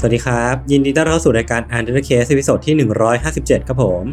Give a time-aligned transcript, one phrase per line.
[0.00, 2.74] สวัสดีครับ ยินดีต้อนรับเข้าสู่รายการ Untitled Case ตอนที่
[3.20, 4.04] 157 ครับผม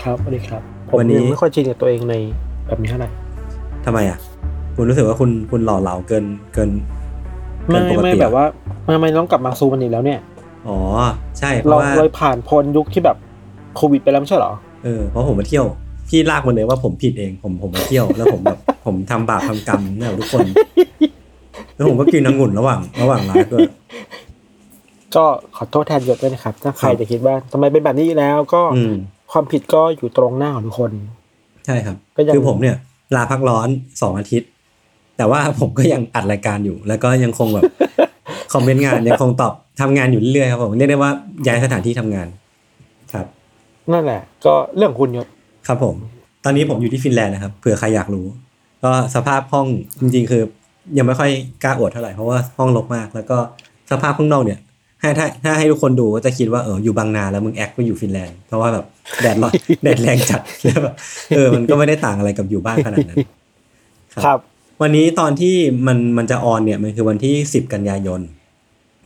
[0.00, 2.14] ครับสวัสดีครับ ผมวันนี้ยังไม่ค่อยชินกับตัวเองใน
[2.66, 3.08] แบบนี้เท่าไหร่
[3.84, 4.18] ทำไมอะ
[4.76, 6.70] คุณรู้สึกว่าคุณคุณหล่อเหลาเกินเกิน
[7.66, 8.44] เกิไม่นปกไม่ติแบบว่า
[8.94, 10.20] ทำไมต้องกลับมาซูมันอีกแล้วเนี่ย
[10.68, 10.78] อ๋อ
[11.38, 13.16] ใช่เพเราราะว่าเลยผ่านพ้นยุคที่แบบ
[13.76, 14.52] โควิดไปแล้วไม่ใช่เหรอ
[14.84, 15.64] เออเพราะผมมาเที่ยว
[16.08, 20.46] พี่ลากมาเลยว่าผมผิดเองผมผมมาเที่ยวแล้วผมแบบผมทำบาปทำกรรมเนี่ยทุกคน
[21.74, 23.68] แล้วผมก็กินองุ่นระหว่าง ระหว่างไลฟ์ด้วย
[25.14, 25.24] ก็
[25.56, 28.94] ขอโทษแทนยศด้วยนะครับ ถ้าใครครับจะคิดว่าทำไมเป็นแบบนี้แล้วก็อืม
[29.32, 30.90] ความผิดก็อยู่ตรงหน้าของทุกคน
[31.66, 32.76] ใช่ครับก็ยังคือผมเนี่ย
[33.14, 33.68] ลาพักร้อน
[34.02, 34.48] สองอาทิตย์
[35.16, 37.64] แต่ว่าผมก็ยังอัดรายการอยู่ แล้วก็ยังคงแบบ
[38.52, 41.10] คอมเมนต์งานยังคงตอบทำงานอยู่เรื่อยๆครับผมเรียกได้ว่า
[41.46, 42.28] ย้ายสถานที่ทำงาน
[43.12, 43.26] ครับ
[43.92, 45.26] นั่นแหละ ก็เรื่องของคุณยศ
[45.66, 45.94] ครับผม
[46.44, 48.26] ตอนนี้ผมอยู่ที่ฟินแลนด์นะครับเผื่อใครอยากรู้
[48.84, 49.66] ก็สภาพห้อง
[50.00, 50.42] จริง ๆ คือ
[50.98, 51.30] ยังไม่ค่อย
[51.64, 53.38] กล้าอวดเท่าไหร่เพราะว่าห้องรกมาก แล้วก็
[53.90, 54.58] สภาพข้างนอกเนี่ย
[55.02, 58.84] ถ้าถ้าถ้าให้ทุกคนดูก็จะคิดว่าเอออยู่บางนาแล้วมึงแอคไปอยู่ฟินแลนด์เพราะว่าแบบ
[59.22, 59.52] แดดร้อน
[59.82, 60.94] แดดแรงจัดแล้วแบบ
[61.36, 63.18] เออมันก็ไม่ได้ต่างอะไรกับอยู่บ้านขนาดนั้น
[64.24, 64.38] ครับ
[64.82, 65.54] วันนี้ตอนที่
[65.86, 68.20] มันมันจะออนเนี่ยมันคือวันที่สิบกันยายน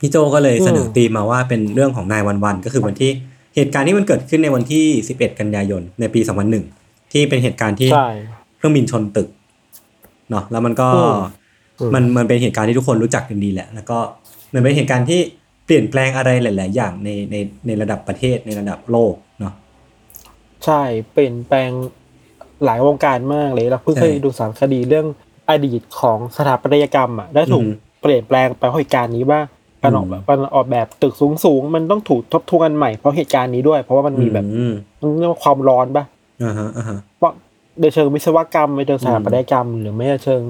[0.00, 3.10] พี่โจก็เลยเสนออืมธีมมาว่าเป็นเรื่องของนายวันวันก็คือวันที่
[3.56, 6.64] เหตุการณ์ที่มันเกิดขึ้นในวันที่สิบเอ็ดกันยายนในปีสองพันหนึ่ง
[7.12, 8.08] ที่เป็นเหตุการณ์ที่ใช่
[8.56, 9.28] เครื่องบินชนตึก
[10.30, 11.20] เนาะแล้วมันก็อืม
[11.78, 13.98] อืมมันมันเป็นเหตุการณ์ที่ทุกคนรู้จักกันดีแหละ แล้วก็
[14.54, 17.36] มันเป็นเหตุการณ์ที่เปลี่ยนแปลงอะไรหลาย ๆ อย่างในใน
[17.66, 19.54] ในระดับประเทศในระดับโลกเนาะ
[20.64, 20.82] ใช่
[21.12, 21.70] เปลี่ยนแปลง
[22.64, 25.06] หลายวงการมากเลยเราเพิ่งใช่เคยดูสารคดีเรื่อง
[25.50, 27.72] อดีตของสถาปัตยกรรมอะได้ถูกอืม
[28.02, 29.40] เปลี่ยนแปลงไปเพราะเหตุการณ์นี้ว่า
[29.82, 36.04] การออกอืมแบบการออกแบบตึกสูงสูง ๆ มันต้องถูกทบทวนใหม่เพราะเหตุการณ์นี้ด้วย เพราะว่ามันมีแบบอืมมันเรียกว่าความร้อนปะ
[36.42, 37.32] อ่าฮะอ่าฮะเพราะ
[37.80, 40.42] ในเชิงวิศวกรรมในเชิงสถาปัตยกรรม หรือไม่ในเชิง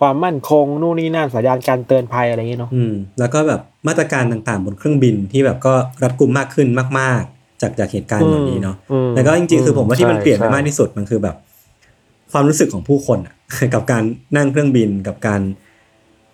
[0.00, 6.68] ความมั่นคงนู่นนี่นั่นสัญญาณการเตือนภัยอะไรอย่างเงี้ยเนาะอืมแล้วก็แบบ มาตรการต่างๆ บนเครื่องบินที่แบบก็รัดกุมมากขึ้น
[6.98, 11.36] มาก ๆ จากจากเหตุการณ์แบบนี้เนาะอืมแล้วก็จริงๆ คือผมว่าที่มันใช่เปลี่ยนไปใช่มากที่สุดมันคือแบบ
[12.32, 13.34] ความรู้สึกของผู้คนอะ
[13.74, 14.02] กับการ
[14.36, 15.40] นั่งเครื่องบินกับการ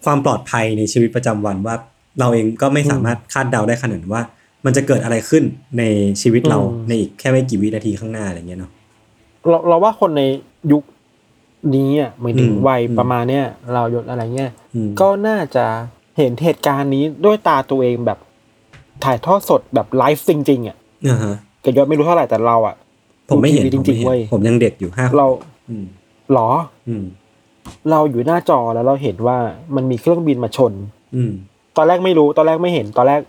[0.04, 1.74] ความปลอดภัยในชีวิตประจำวันว่า
[2.20, 4.22] เราเองก็ไม่สามารถคาดเดาได้ขนาดนั้นว่า
[4.64, 5.44] มันจะเกิดอะไรขึ้น
[5.78, 5.82] ใน
[6.22, 6.58] ชีวิตเรา
[6.88, 8.70] ในอีกแค่ไม่กี่วินาทีข้างหน้าอะไรเงี้ยเนาะ
[9.48, 10.22] เราเราว่าคนใน
[10.72, 10.82] ยุค
[11.76, 15.66] นี้อะหมายถึงอืมวัยอืมประมาณเนี้ยเรายศอะไรเงี้ยอืมก็น่าจะ
[16.16, 18.18] เห็นเหตุการณ์นี้ด้วยตาตัวเองแบบ
[19.04, 20.76] ถ่ายทอดสดแบบไลฟ์จริงๆอะ
[21.08, 22.74] อ่าฮะแต่ยศไม่รู้เท่าไหร่แต่เราอะ
[23.28, 25.26] ผมไม่เห็นดูทีวีผมจริไม่งๆเห็นเว้ยผมยังเด็กอยู่ห้าเรา
[25.68, 25.84] อืม
[26.32, 26.48] หรอ
[26.88, 27.04] อืม
[27.90, 29.36] เราอยู่หน้าจอแล้วเราเห็นว่า
[29.76, 30.72] มันมีเครื่องบินมาชน
[31.16, 31.32] อืม
[31.76, 33.20] ตอนแรกไม่รู้ตอนแรกไม่เห็นตอนแรก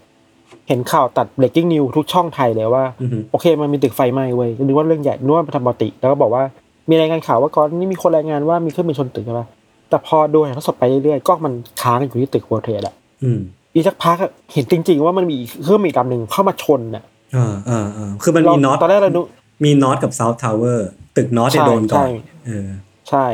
[0.68, 6.44] เห็นข่าวตัด breaking news ทุกช่องไทยเลยว่าอืมโอเค มันมีตึกไฟไหม้เว้ยนึกว่าเรื่องใหญ่นึกว่าเป็นธรรมปกติ แล้วก็บอกว่า
[6.90, 9.48] มีรายงานข่าวว่าก่อนนี้มีคนรายงานว่ามีเครื่องบินชนตึกใช่ปะ
[9.90, 13.40] แต่พอดูถ่ายทอดสดไปเรื่อยๆกล้องมันค้างอยู่ที่ตึก World Trade อะอืม
[13.74, 17.04] อีกสักพักอะเห็นจริง ๆ ว่ามันมีอีกเครื่องบินลำหนึ่งเข้ามาชนน่ะ
[17.36, 19.22] อ่าอ่าอ่าคือมันเรามี North ตอนแรกเราดู
[19.64, 22.08] มี Northกับ South Towerตึก North เนี่ยใช่โดนก่อนใช่
[22.46, 22.68] เออ
[23.10, 23.26] ใช่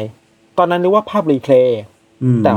[0.58, 1.81] ตอนนั้นนึกว่าภาพ replay
[2.24, 2.52] อืมแต่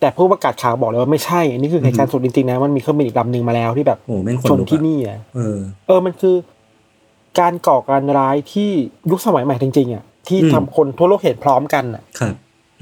[0.00, 6.36] แต่ผู้ประกาศข่าวบอกเลยว่าไม่ใช่อันนี้คือเหตุการณ์สดจริงๆนะมันมีเครื่องบินอีกลำหนึ่งมาแล้วที่แบบโอ้แม่งคนชนลุกที่อะนี่อะเออ เออมันคือ
[7.40, 8.70] การก่อการร้ายที่
[9.10, 12.34] ยุคสมัยใหม่จริงๆอะที่อืมทำคนทั่วโลกเห็นพร้อมกันอะครับ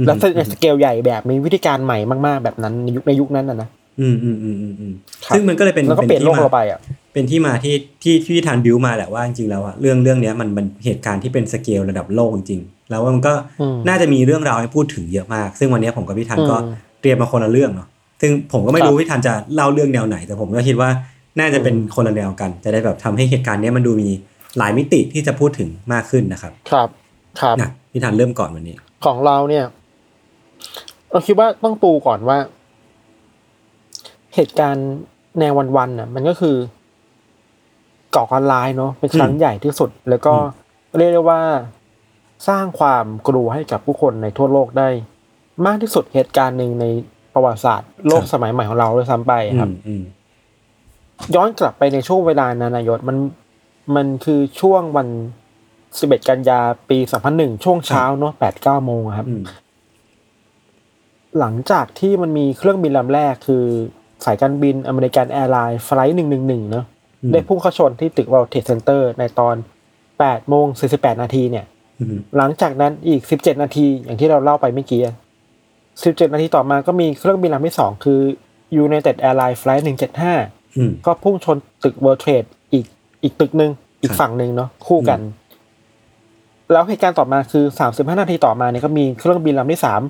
[0.06, 3.69] แล้วในเกลใหญ่แบบมีวิธีการใหม่มากๆ แบบนั้นในยุคในยุคนั้นอะนะ
[4.00, 4.93] อืมอืมอืมอืมอืม
[5.25, 6.81] ครับซึ่งมันก็เลยเป็นแล้วก็เปลี่ยนโลที่กมาเราไปอะ
[7.12, 17.89] เป็นที่มาที่ที่ที่ทานบิวมาแหละว่าจริงๆแล้วอะเรื่องเรื่องเนี้ยมันมันเหตุการณ์ที่เป็นสเกลระดับโลกจริงๆแล้วมันก็อืมน่าจะมีเรื่องราวให้พูดถึงเยอะมาก ซึ่งวันเนี้ยผมกับพี่ธันก็อืมเตรียมมาคนละเรื่องเนาะ
[18.21, 20.91] ซึ่งผมก็ไม่ครับรู้พี่ธันจะเล่าเรื่องแนวไหน แต่ผมก็คิดว่า
[21.39, 24.09] น่าจะเป็นคนละแนวกัน จะได้แบบทำให้เหตุการณ์เนี้ยมันดูมี
[24.59, 26.89] หลายมิติที่จะพูดถึงมากขึ้นนะครับ ครับ
[27.41, 28.75] ครับนะพี่ธันเริ่มก่อนวันนี้
[29.05, 29.65] ของเราเนี่ย
[31.12, 32.38] เราคิดว่าต้องปูก่อนว่า
[34.35, 34.88] เหตุการณ์
[35.38, 36.56] แนววันๆน่ะ มันก็คือ
[38.14, 41.41] ก่อการร้ายเนาะเป็นครั้งอืมใหญ่ที่สุด แล้วก็อืเรียกได้ว่า
[42.49, 44.88] สร้างความกลัวให้กับผู้คนในทั่วโลกได้
[45.67, 46.85] มากที่สุดเหตุการณ์หนึ่งใน
[47.32, 50.03] ประวัติศาสตร์โลกสมัยใหม่ของเราด้วยซ้ำไปครับอืมอืม
[51.35, 53.17] ย้อนกลับไปในช่วงเวลานั้นนายศมัน
[53.97, 55.08] มันคือช่วงวัน
[55.69, 56.61] 11กันยา
[56.91, 56.99] ปี
[57.32, 59.43] 2001ช่วงเช้าเนาะ8 9โมงอะครับอืม
[61.38, 63.64] หลังจากที่มันมีเครื่องบินลำแรกคือ
[64.25, 66.87] สายการบิน American Airlines Flight 111เนาะ
[67.23, 69.56] อืมได้พุ่งเข้าชนที่ตึก World Trade Center ในตอน
[70.02, 71.64] 8โมง48นาทีเนี่ย
[72.00, 75.14] อืมหลังจากนั้นอีก17นาทีอย่างที่เราเล่าไปเมื่อกี้อะ
[75.73, 78.20] 17นาทีต่อมาก็มีเครื่องบินลำที่2คือ
[78.84, 79.82] United Airlines Flight
[80.29, 82.87] 175อืมก็พุ่งชนตึก World Trade อีก
[83.23, 83.70] อีกตึกหนึ่ง
[84.02, 85.20] อีกฝั่งหนึ่งเนาะคู่กัน
[86.73, 90.02] แล้วเหตุการณ์ต่อมาคือ35นาทีต่อมาเนี่ยก็มีเครื่องบินลำที่3อืม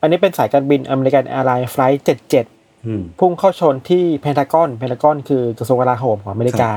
[0.00, 2.02] อันนี้เป็นสายการบิน American Airlines Flight
[2.42, 6.70] 77อืมพุ่งเข้าชนที่เพนทากอนเพนทากอนคือกระทรวงกลาโหมของอเมริกา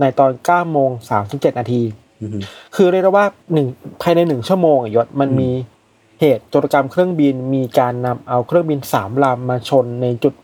[0.00, 0.90] ในตอน9โมง
[1.24, 1.82] 37นาที
[2.20, 2.40] อืม
[2.74, 3.66] คือเรียกได้ว่าหนึ่ง
[4.02, 5.50] ภายในหนึ่งชั่วโมงอะยชญ์ มันอืมมี
[6.20, 10.34] เหตุโจรกรรมเครื่องบินมีการนำเอาเครื่องบินสามลำมาชนในจุด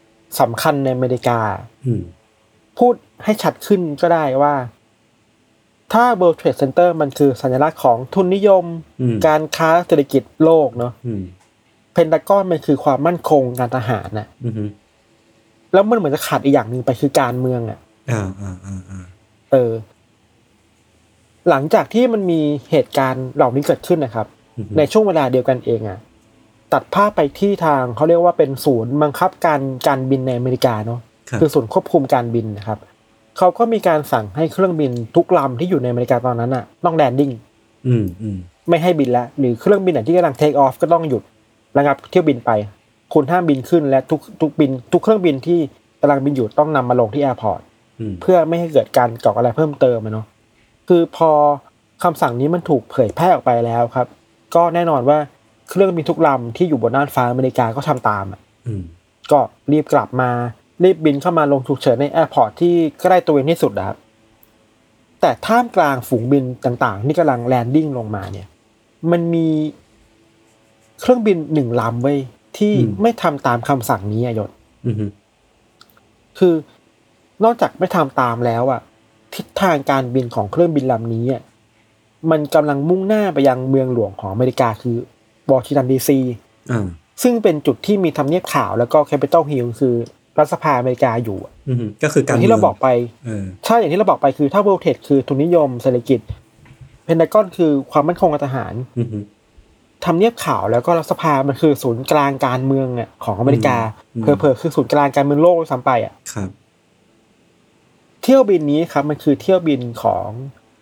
[0.40, 1.40] สำคัญในอเมริกา
[1.86, 2.02] อืม
[2.78, 2.94] พูด
[3.24, 4.54] ให้ชัดขึ้นก็ได้ว่า
[5.92, 8.64] ถ้า World Trade Center มันคือสัญลักษณ์ของทุนนิยม
[9.00, 11.22] อืมการค้าเศรษฐกิจโลกเนาะอืม
[11.98, 14.52] เพนทากอนมันคือความมั่นคงการทหารน่ะอืม
[15.72, 17.78] แล้วมันเหมือนจะขาดอีกอย่างหนึ่งไปคือการเมืองอะ
[18.10, 19.04] อ่าอ่าอ่าอ่า
[19.52, 19.72] เออ
[21.48, 22.40] หลังจากที่มันมี
[22.70, 25.98] เหตุการณ์เหล่านี้เกิดขึ้นนะครับอืมในช่วงเวลาเดียวกันเองอะ
[26.72, 31.00] ตัดภาพไปที่ทางเขาเรียกว่าเป็นศูนย์บังคับการการบินในอเมริกาเนาะ
[31.30, 32.78] ครับคือศูนย์ควบคุมการบินนะครับ
[33.38, 37.30] เขาก็มีการสั่งให้เครื่องบินทุกลำที่อยู่ในอเมริกาตอนนั้นอะ ต้อง landing
[37.88, 41.22] อืมอืมไม่ให้บินแล้วหรือเครื่องบินไหนที่กำลัง take off ก็ต้องหยุด
[41.76, 42.50] ระงับเที่ยวบินไป
[43.14, 45.58] คุณห้ามบินขึ้นและทุกทุกบิน ทุกเครื่องบินที่
[46.00, 47.60] กำลังบินอยู่ต้องนำมาลงที่ airport
[48.00, 50.26] อืมเพื่อไม่ให้เกิดการก่ออะไรเพิ่มเติมอะเนาะ
[50.88, 51.30] คือพอ
[52.02, 54.06] คำสั่งนี้มันถูกเผยแพร่ออกไปแล้วครับ
[54.54, 55.18] ก็แน่นอนว่า
[55.70, 58.82] เครื่องบินทุกลำที่อยู่บนน่านฟ้าอเมริกาก็ทำตามอะอืม
[59.32, 59.40] ก็
[59.72, 60.30] รีบกลับมา
[60.84, 63.96] รีบบินเข้ามาลงฉุกเฉินใน airport ที่ใกล้ตัวเองที่สุดนะครับ
[65.20, 68.46] แต่ท่ามกลางฝูงบินต่างๆที่กำลัง landing ลงมาเนี่ย
[69.10, 69.46] มันมี
[71.00, 72.18] เครื่องบินหนึ่งลำเว้ย
[72.58, 72.72] ที่
[73.02, 74.50] ไม่ทำตามคำสั่งนี้อะยชญ์
[74.86, 74.94] อืม
[76.38, 76.54] คือ
[77.44, 78.80] นอกจากไม่ทำตามแล้วอะ
[79.34, 81.42] ทิศทางการบินของเครื่องบินลำนี้อะ
[82.30, 84.96] มันกำลังมุ่งหน้าไปยังเมืองหลวงของอเมริกาคือ
[85.52, 86.18] วอชิงตันดีซี
[86.72, 86.86] อ่า
[87.22, 89.94] ซึ่งเป็นจุดที่มีทำเนียบขาวแล้วก็ Capitol Hill คือ
[90.38, 92.88] รัฐสภาอเมริกาอยู่อะอืมก็คืออการย่างที่เราบอกไป
[93.26, 96.20] เออใช่อย่างที่เราบอกไปคือถ้าเวลเท e คือทุนนิยมเศรษฐกิจ
[97.04, 99.08] เพนทากอนคือความมั่นคงทางทหารอืม
[100.04, 103.76] ทำเนียบขาวแล้วก็รัฐสภา มันคือศูนย์กลางการเมืองอะของอเมริกา
[104.14, 106.48] อืมเผลอๆคือศูนย์กลางการเมืองโลกด้วยซ้ำไปอะครับ
[108.22, 110.26] เที่ยวบินนี้ครับ มันคือเที่ยวบินของ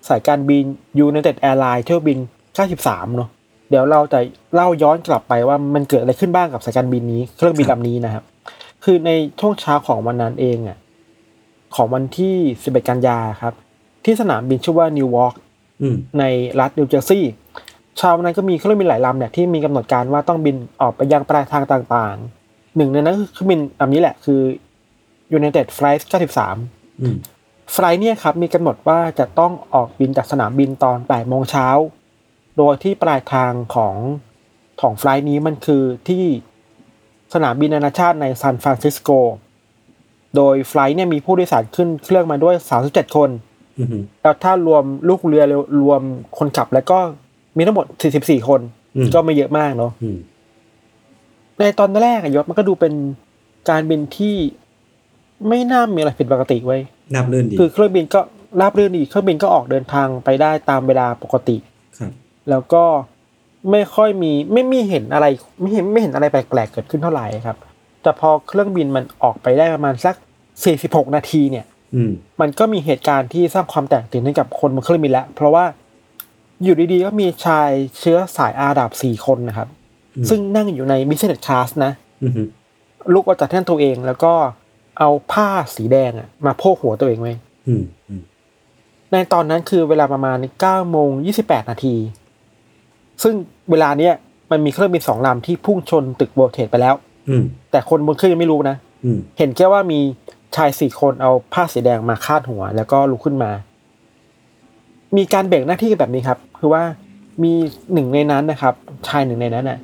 [0.09, 0.65] สายการบิน
[1.07, 2.19] United Airlines เที่ยวบิน
[2.67, 3.29] 93 เนอะ
[3.71, 4.19] เดี๋ยวเราจะ
[4.55, 8.25] เล่าย้อนกลับไปว่ามันเกิดอะไรขึ้นบ้างกับสายการบินนี้ เครื่องบินครับลำนี้นะครับ
[8.85, 9.11] คือใน
[9.41, 10.79] ช่วงเช้าของวันนั้นเองอะ
[11.75, 13.55] ของวันที่ 11 กันยาครับ
[14.05, 15.35] ที่สนามบินชื่อว่า Newark
[15.83, 16.25] อืมใน
[16.61, 17.33] รัฐนิวเจอร์ซีย์
[17.99, 24.41] เช้าวันนั้นก็มีเครื่องบินหลายลำเนี่ยที่มีกำหนดการว่าต้องบินออกไปยังปลายทางต่างๆ หนึ่งในนั้นคือเครื่องบินลำนี้แหละคือ
[25.39, 26.03] United Flight
[26.53, 27.17] 93อืม
[27.73, 31.69] flight เนี่ยครับมีกำหนดว่าจะต้องออกบินจากสนามบินตอน8โมงเช้า
[32.59, 33.97] โดยที่ปลายทางของ
[34.81, 36.25] ของ flight นี้มันคือที่
[37.35, 39.11] สนามบินนานาชาติในซานฟรานซิสโก
[40.37, 42.55] โดย flight เนี่ยมีผู้โดยสารขึ้นเครื่องมาด้วย
[42.87, 43.31] 37 คน
[43.79, 45.45] อืมแล้วถ้ารวมลูกเรือ
[45.81, 46.03] รวม
[46.39, 46.99] คนขับแล้วก็
[47.57, 47.87] มีทั้งหมด
[48.19, 48.61] 44 คน
[48.97, 50.19] อืมก็ไม่เยอะมากเนาะอืม
[51.59, 52.93] ในตอนแรกอะยศมันก็ดูเป็น
[53.71, 54.37] การบินที่
[55.49, 56.81] ไม่น่ามีอะไรผิดปกติไว้ย
[57.15, 58.21] นับเลื่อนดีคือเครื่องบินก็
[58.61, 61.57] ราบรื่นดีเครื่องบินก็ออกเดินทางไปได้ตามเวลาปกติ
[61.99, 62.13] ครับ
[62.51, 62.85] แล้วก็
[63.71, 65.27] ไม่ค่อยมีไม่มีเห็นอะไร
[65.61, 67.57] ไม่เห็นไม่เห็นอะไรแปลกๆเกิดขึ้นเท่าไหร่ครับ
[68.03, 70.15] แต่พอเครื่องบินมันออกไปได้ประมาณสัก
[70.65, 72.11] 46 นาทีเนี่ยอืม
[72.41, 75.65] มันก็มีเหตุการณ์ที่สร้างความแตกตื่นให้กับคนบนเครื่องบินแล้ว เพราะว่า
[76.63, 79.69] อยู่ดีๆก็มีชายเชื้อสายอาหรับสี่คนนะครับ
[80.17, 82.33] อืมซึ่งนั่งอยู่ใน business class นะอืม
[83.13, 84.33] ลุกออกจากที่นั่งตัวเองแล้วก็
[84.99, 87.35] เอาผ้าสีแดงอะมาโพกหัวตัวเองไว้
[87.69, 88.23] อืมอืม
[89.13, 91.11] ในตอนนั้นคือเวลาประมาณ9โมง
[91.43, 91.97] 28นาที
[93.23, 93.35] ซึ่ง
[93.71, 94.15] เวลาเนี้ย
[94.51, 96.95] มันมีเครื่องบินสองลำที่พุ่งชนตึกโบเทสไปแล้ว
[97.29, 100.01] อืมแต่คนบนเครื่องยังไม่รู้นะอืมเห็นแค่ว่ามี
[100.57, 103.51] ชายสี่คนเอาผ้าสีแดงมาคาดหัว แล้วก็ลุกขึ้นมา
[105.17, 106.83] มีการแบ่งหน้าที่แบบนี้ครับ คือว่า
[107.43, 107.53] มี
[107.93, 108.75] หนึ่งในนั้นนะครับ
[109.09, 109.79] ชายหนึ่งในนั้นน่ะ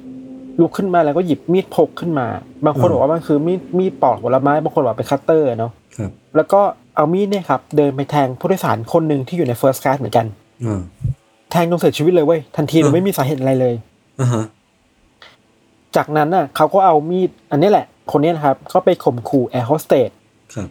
[0.61, 2.27] ลุกขึ้นมาแล้วก็หยิบมีดพกขึ้นมา
[2.65, 6.61] บางคนบอกว่ามันคือมีดมีดปอกผลไม้บางคนบอกเป็นคัตเตอร์เนาะครับแล้วก็
[6.97, 10.27] เอามีดเนี่ยครับ เดินไปแทงผู้โดยสารคนหนึ่งที่อยู่ใน first class เหมือนกัน
[10.67, 10.81] อ่า
[11.51, 13.75] แทงจนเสียชีวิตเลยเว้ยทันทีโดอะยไม่มีสาเหตุอะไรเลย
[14.21, 14.45] อ่าฮะ
[15.97, 20.11] จากนั้นน่ะเขาก็เอามีด อันนี้แหละ คนเนี้ยนะครับ ก็ไปข่มขู่แอร์โฮสเตส
[20.55, 20.69] ครับ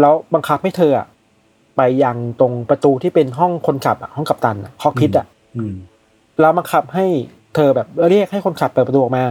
[0.00, 1.06] แล้วบังคับให้เธออะ
[1.76, 5.26] ไปยังตรงประตูที่เป็นห้องคนขับอะห้องกัปตันอะคอกพิทอะ
[5.56, 5.74] อืม
[6.40, 7.06] แล้วบังคับให้
[7.54, 9.24] เธอแบบเรียกให้คนขับเปิดประตูออกมา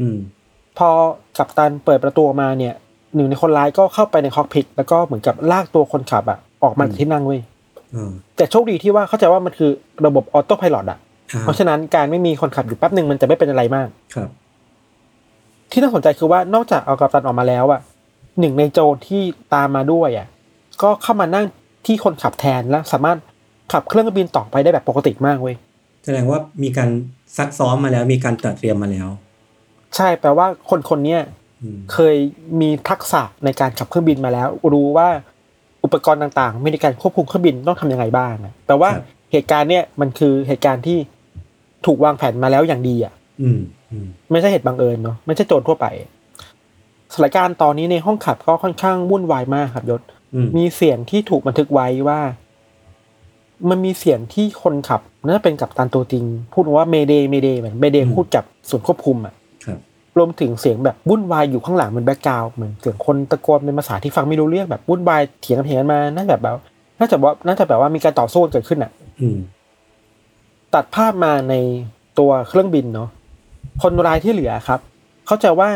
[0.00, 0.16] อืม
[0.78, 0.88] พอ
[1.38, 2.74] กัปตันเปิดประตูออกมาเนี่ย
[3.14, 7.40] หนึ่งในคนร้ายก็เข้าไปในคอกพิทแล้วก็เหมือนกับลากตัวคนขับอะออกมาจากที่นั่งเว้ย
[7.94, 9.70] อ่าแต่โชคดีที่ว่าเข้าใจว่ามันคือ
[10.06, 10.98] ระบบออโต้พายロอะ
[11.32, 14.28] อ่าเพราะฉะนั้นการไม่มีคนขับอยู่แป๊บหนึ่งมันจะไม่เป็นอะไรมากครับ
[15.70, 17.80] ที่น่าสนใจคือว่านอกจากเอากัปตันออกมาแล้วอะ
[18.40, 19.22] หนึ่งในโจรที่
[19.54, 20.26] ตามมาด้วยอะ
[20.82, 21.46] ก็เข้ามานั่ง
[21.86, 23.18] ที่คนขับแทนและสามารถ
[23.72, 25.56] ขับเครื่องบินต่อไปได้แบบปกติมากเว้ย
[26.04, 26.90] แสดงว่ามีการ
[27.36, 29.08] ซักซ้อมมาแล้วมีการตระเตรียมมาแล้ว
[29.96, 31.20] ใช่แปลว่าคนคนเนี้ย
[31.62, 32.16] อืมเคย
[32.60, 35.08] มีทักษะในการขับเครื่องบินมาแล้ว รู้ว่า
[35.84, 38.90] อุปกรณ์ต่างๆมีในการควบคุมเครื่องบินต้องทำยังไงบ้างอะแปลว่า
[39.32, 40.98] เหตุการณ์เนี้ยมันคือเหตุการณ์ที่
[41.86, 43.60] ถูกวางแผนมาแล้วอย่างดีอะอืม
[43.90, 45.86] อืมไม่ใช่เหตุบังเอิญเนาะไม่ใช่โจรทั่วไป
[47.12, 50.13] สถานการณ์ตอนนี้ในห้องขับก็ค่อนข้างวุ่นวายมากครับยศอื
[50.44, 52.20] มมีเสียงที่ถูกบันทึกไว้ว่า
[53.70, 59.78] มันมีเสียงที่คนขับน่าจะเป็นกัปตันตัวจริง พูดว่า mayday mayday เหมือน mayday พูดกับศูนย์ควบคุมอะครับ
[60.18, 66.56] รวมถึงเสียงแบบวุ่นวายอยู่ข้างหลังเหมือน background เหมือนเสียงคนตะโกนเป็นภาษาที่ฟังไม่รู้เรื่องแบบวุ่นวายเถียงกันเถียงกันมาน่าจะแบบ
[66.98, 69.38] น่าจะว่าน่าจะแบบว่ามีการต่อสู้กันเกิดขึ้นอะอืม
[70.74, 71.54] ตัดภาพมาใน
[72.18, 73.08] ตัวเครื่องบินเนาะ
[73.82, 74.80] คนร้ายที่เหลือครับ
[75.26, 75.68] เข้าใจว่า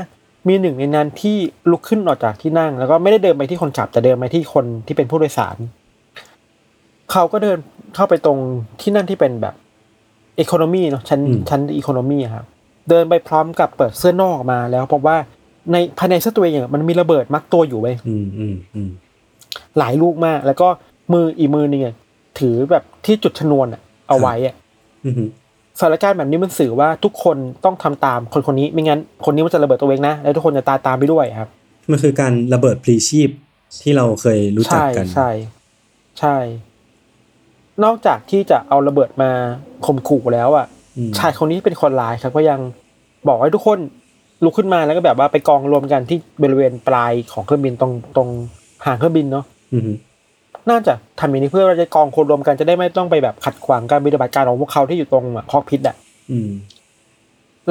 [0.49, 1.37] มีหนึ่งในนั้นที่
[1.71, 5.57] ลุกขึ้นออกจากที่นั่ง แล้วก็ไม่ได้เดินไปที่คนขับแต่เดินไปที่คนที่เป็นผู้โดยสาร
[7.13, 7.59] เขาก็เดิน
[7.95, 8.39] เข้าไปตรง
[8.81, 9.55] ที่นั่นที่เป็นแบบ
[10.41, 12.47] อีโคโนมีเนาะชั้นชั้นอีโคโนมีครับ
[12.89, 15.17] เดินไปพร้อมกับเปิดเสื้อนอกออกมาแล้วพบว่า
[15.73, 18.91] ในภายในเสื้อตัวเองอะมันมีระเบิดมัดตัวอยู่ไว้ยอืมอืมอืม
[19.79, 20.69] หลายลูกมาก แล้วก็
[21.13, 21.95] มืออีกมือหนึงอะ
[22.39, 24.55] ถือแบบที่จุดชนวนอะเอาไว้อะ
[25.05, 25.15] อืม
[25.79, 31.49] สถานการณ์แบบนี้มันสื่อว่าทุกคนต้องทำตามคนคนนี้ไม่งั้นคนนี้มันจะระเบิดตัวเองนะ แล้วทุกคนจะตายตามไปด้วยครับ
[31.91, 33.31] มันคือการระเบิดพลีชีพ
[33.83, 35.31] ที่เราเคยรู้จักใช่กัน ใช่
[36.21, 36.37] ใช่
[37.85, 39.31] นอกจากที่จะเอาระเบิดมา
[39.87, 40.67] ข่มขู่แล้วอะ
[40.97, 42.61] อืมชายคนนี้เป็นคนร้ายครับก็ยัง
[43.29, 43.79] บอกให้ทุกคน
[44.45, 48.29] ลุกขึ้นมาแล้วก็แบบว่าไปกองรวมกันที่บริเวณปลายของเครื่องบินตรงตรง
[48.85, 49.91] หางเครื่องบินเนาะอืม
[50.71, 55.97] น่าจะทำอย่างนี้เพื่อเราจะกองคนรวมกันจะได้ไม่ต้องไปแบบขัดขวางการปฏิบัติการของพวกเขาที่อยู่ตรงคอกพิษอะ
[56.31, 56.51] อืม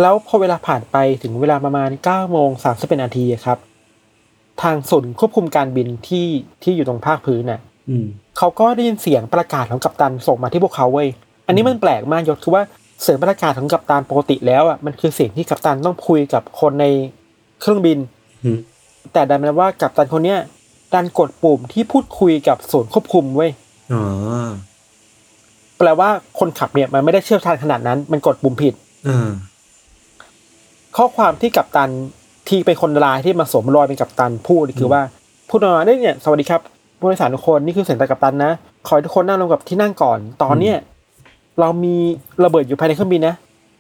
[0.01, 3.57] แล้วพอเวลาผ่านไปถึงเวลาประมาณ9โมง30นาทีครับ
[4.61, 6.27] ทางศูนย์ควบคุมการบินที่
[6.63, 8.05] ที่อยู่ตรงภาคพื้นน่ะอืม
[8.37, 11.09] เขาก็ได้ยินเสียงประกาศของกัปตันส่งมาที่พวกเขาเว้ย
[11.47, 12.63] อันนี้มันแปลกมากยศคือว่า
[13.01, 16.85] เสียงประกาศของกัปตันปกติแล้วอะมันคือเสียงที่กัปตันต้องคุยกับคนใน
[17.61, 17.97] เครื่องบิน
[18.43, 18.59] อืม
[19.13, 20.39] แต่ดันเป็นว่ากัปตันคนเนี้ย
[20.93, 23.51] ดันกดปุ่มที่พูดคุยกับศูนย์ควบคุมเว้ย
[23.93, 24.03] อ๋อ
[25.77, 28.73] แปลว่าคนขับเนี่ยมันไม่ได้เชี่ยวชาญขนาดนั้น มันกดปุ่มผิด
[29.07, 29.29] อ่า
[30.97, 31.89] ข้อความที่กัปตัน
[32.49, 35.01] ที่เป็นคนร้ายที่มาสวมรอยเป็นกัปตันพูดคือว่า
[35.49, 36.61] พูดมาได้เนี่ยสวัสดีครับ
[36.99, 38.51] ผู้โดยสารทุกคนนี่คือเสียงจากกัปตันนะ
[38.87, 40.77] ขอให้ทุกคนนั่งลงกับที่นั่งก่อน ตอนเนี้ย
[41.59, 41.95] เรามี
[42.43, 43.35] ระเบิดอยู่ภายในเครื่องบินนะ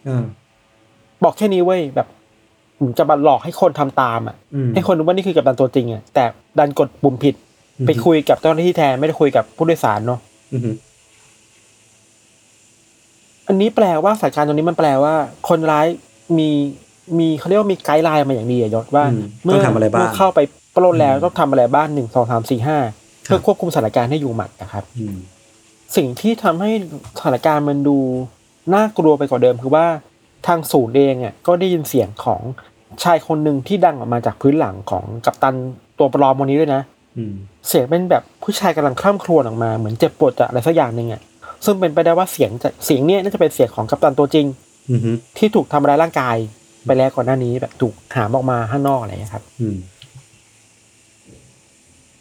[0.07, 0.23] อ่า
[1.23, 2.16] บอกแค่นี้เว้ยแบบเหมือน
[2.97, 6.23] จะมาหลอกให้คนทำตามอะอืมให้คนรู้ว่านี่คือกัปตันตัวจริงอะแต่
[6.59, 7.35] ดันกดปุ่มผิด
[7.79, 10.19] อืมไปคุยกับเจ้าหน้าที่แทนไม่ได้คุยกับผู้โดยสารเนาะ
[10.53, 10.61] อืม
[13.47, 15.13] อันนี้แปลว่าสถานการณ์ตรงนี้มันแปลว่า
[15.49, 15.87] คนร้าย
[16.37, 16.49] มี
[17.19, 20.39] มีเขาเรียกว่ามีไกด์ไลน์มาอย่างดีอะยศว่าอืมต้องทำอะไรบ้างเมื่เข้าไป
[20.75, 22.77] ปล้นแล้วต้องทำอะไรบ้างหนึ่งสองสามสี่ห้า
[23.23, 25.17] เพื่อควบคุมสถานการณ์ให้อยู่หมัดนะครับอืม
[25.95, 26.71] สิ่งที่ทำให้
[27.17, 27.97] สถานการณ์มันดู
[28.73, 29.85] น่ากลัวไปกว่าเดิมคือว่า
[30.47, 32.41] ทางศูนย์เองอะก็ได้ยินเสียงของ
[33.03, 35.55] ชายคนหนึ่งที่ดังออกมาจากพื้นหลังของกัปตัน
[35.97, 36.81] ตัวปลอมวันนี้ด้วยนะ
[37.17, 37.33] อืม
[37.67, 41.21] เสียงเป็นแบบผู้ชายกำลังคร่ำครวญออกมาเหมือนเจ็บปวดจากอะไรสักอย่างหนึ่งอะ
[41.65, 44.45] ซึ่งเป็นไปได้ว่าเสียงจะเสียงเนี้ยน่าจะเป็นเสียงของกัปตันตัวจริง
[44.89, 44.99] อืม
[45.37, 46.35] ที่ถูกทำร้ายร่างกาย
[46.85, 49.77] ไปแล้วก่อนหน้านี้แบบถูกหามออกมาข้างนอกอะไรอย่างเงี้ยครับอืม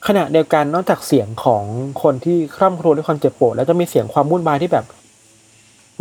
[0.06, 1.64] ขณะเดียวกันนอกจากเสียงของ
[2.02, 4.84] คนที่คร่ำครวญด้วยความเจ็บปวดแล้วจะมีเสียงความวุ่นวายที่แบบ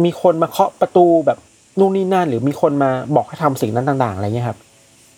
[0.04, 1.38] มีคนมาเคาะประตูแบบ
[1.80, 4.58] นู่นนี่นั่นหรือมีคนมาบอกให้ทำสิ่งนั้นต่าง ๆ อะไรเงี้ยครับ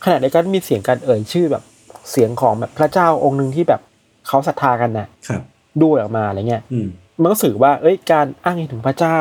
[0.03, 1.63] ขณะเดียวกันมีเสียงการเอ่ยชื่อแบบ
[2.11, 3.81] เสียงของแบบพระเจ้าองค์หนึ่งที่แบบ
[4.27, 5.41] เขาศรัทธากันน่ะครับ
[5.83, 6.87] ด้วยออกมาอะไรเงี้ยอืม
[7.21, 9.17] มันก็สื่อว่า เอ้ยการอ้างอิงถึงพระเจ้า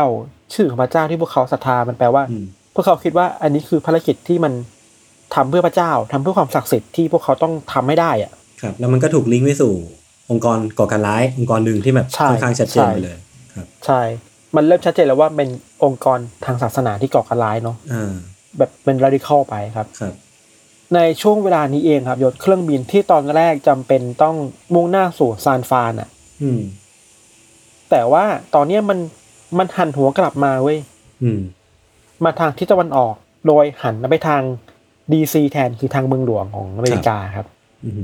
[0.55, 4.53] ชื่อของพระเจ้าที่พวกเขาศรัทธามันแปลว่าอืมพวกเขาคิดว่าอันนี้คือภารกิจที่มัน
[5.35, 9.73] ทำเพื่อพระเจ้าทำเพื่อความศักดิ์สิทธิ์ที่พวกเขาต้องทำให้ได้อะครับ แล้วมันก็ถูกลิงก์ไปสู่
[10.31, 13.17] องค์กรก่อการร้าย องค์กรหนึ่งที่แบบใช่ค่อนข้างชัดเจนใช่ไปเลย
[13.55, 14.01] ครับ ใช่
[14.57, 15.49] มันเริ่มชัดเจนแล้วว่าเป็น
[15.85, 18.13] องค์กรทางศาสนาที่ก่อการร้ายเนาะอ่า
[18.59, 20.15] แบบเป็นร a ดิคอลไปครับครับ
[20.95, 24.37] ในช่วงเวลานี้เองครับยศเครื่องบินที่ตอนแรกจำเป็นต้อง
[24.75, 26.09] มุ่งหน้าสู่ซานฟรานอะ
[26.43, 26.61] อืม
[27.91, 28.99] แต่ว่าตอนเนี้ยมัน
[29.59, 30.79] มันหันหัวกลับมาเว้ย
[31.23, 31.41] อืม
[32.25, 33.15] มาทางทิศตะวันออก
[33.47, 34.43] โดยหันไปทาง
[35.13, 37.47] ดีซีแทนคือทางเมืองหลวงของอเมริกาครับ
[37.85, 38.03] อืม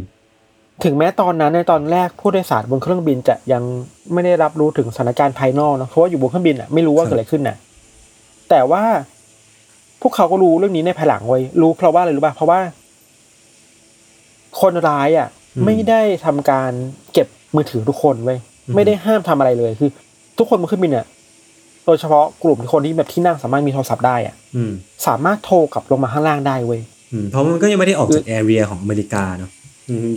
[0.85, 3.63] ถึงแม้ตอนนั้นในตอนแรกผู้โดยสารบนเครื่องบินจะยัง
[4.13, 7.57] ไม่ได้รับรู้ถึงสถานการณ์ภายนอกนะเพราะว่าอยู่บนเครื่องบินอะไม่รู้ว่าเกิดอะไรขึ้นน่ะ
[8.51, 8.83] แต่ว่า
[10.01, 12.61] พวกเขาก็รู้เรื่องนี้ในภายหลังไว้ยรู้เพราะว่าอะไรรู้ป่ะเพราะว่า
[14.61, 15.29] คนร้ายอะ
[15.65, 16.73] ไม่ได้ทำการ
[17.13, 18.39] เก็บมือถือทุกคนไว้ย
[18.75, 19.91] ไม่ได้ห้ามทำอะไรเลยคือ
[20.39, 21.07] ทุกคนบนเครื่องบินเนี่ย
[21.87, 24.73] โดยเฉพาะกลุ่มคนที่แบบที่นั่งสามารถมีโทรศัพท์ได้อะอืม
[25.07, 26.81] สามารถโทรกลับลงมาข้างล่างได้เว้ย
[27.13, 29.62] อืมเพราะมันก็ยังไม่ได้ออกจากแอเรียของอเมริกาเนาะอืมอยู่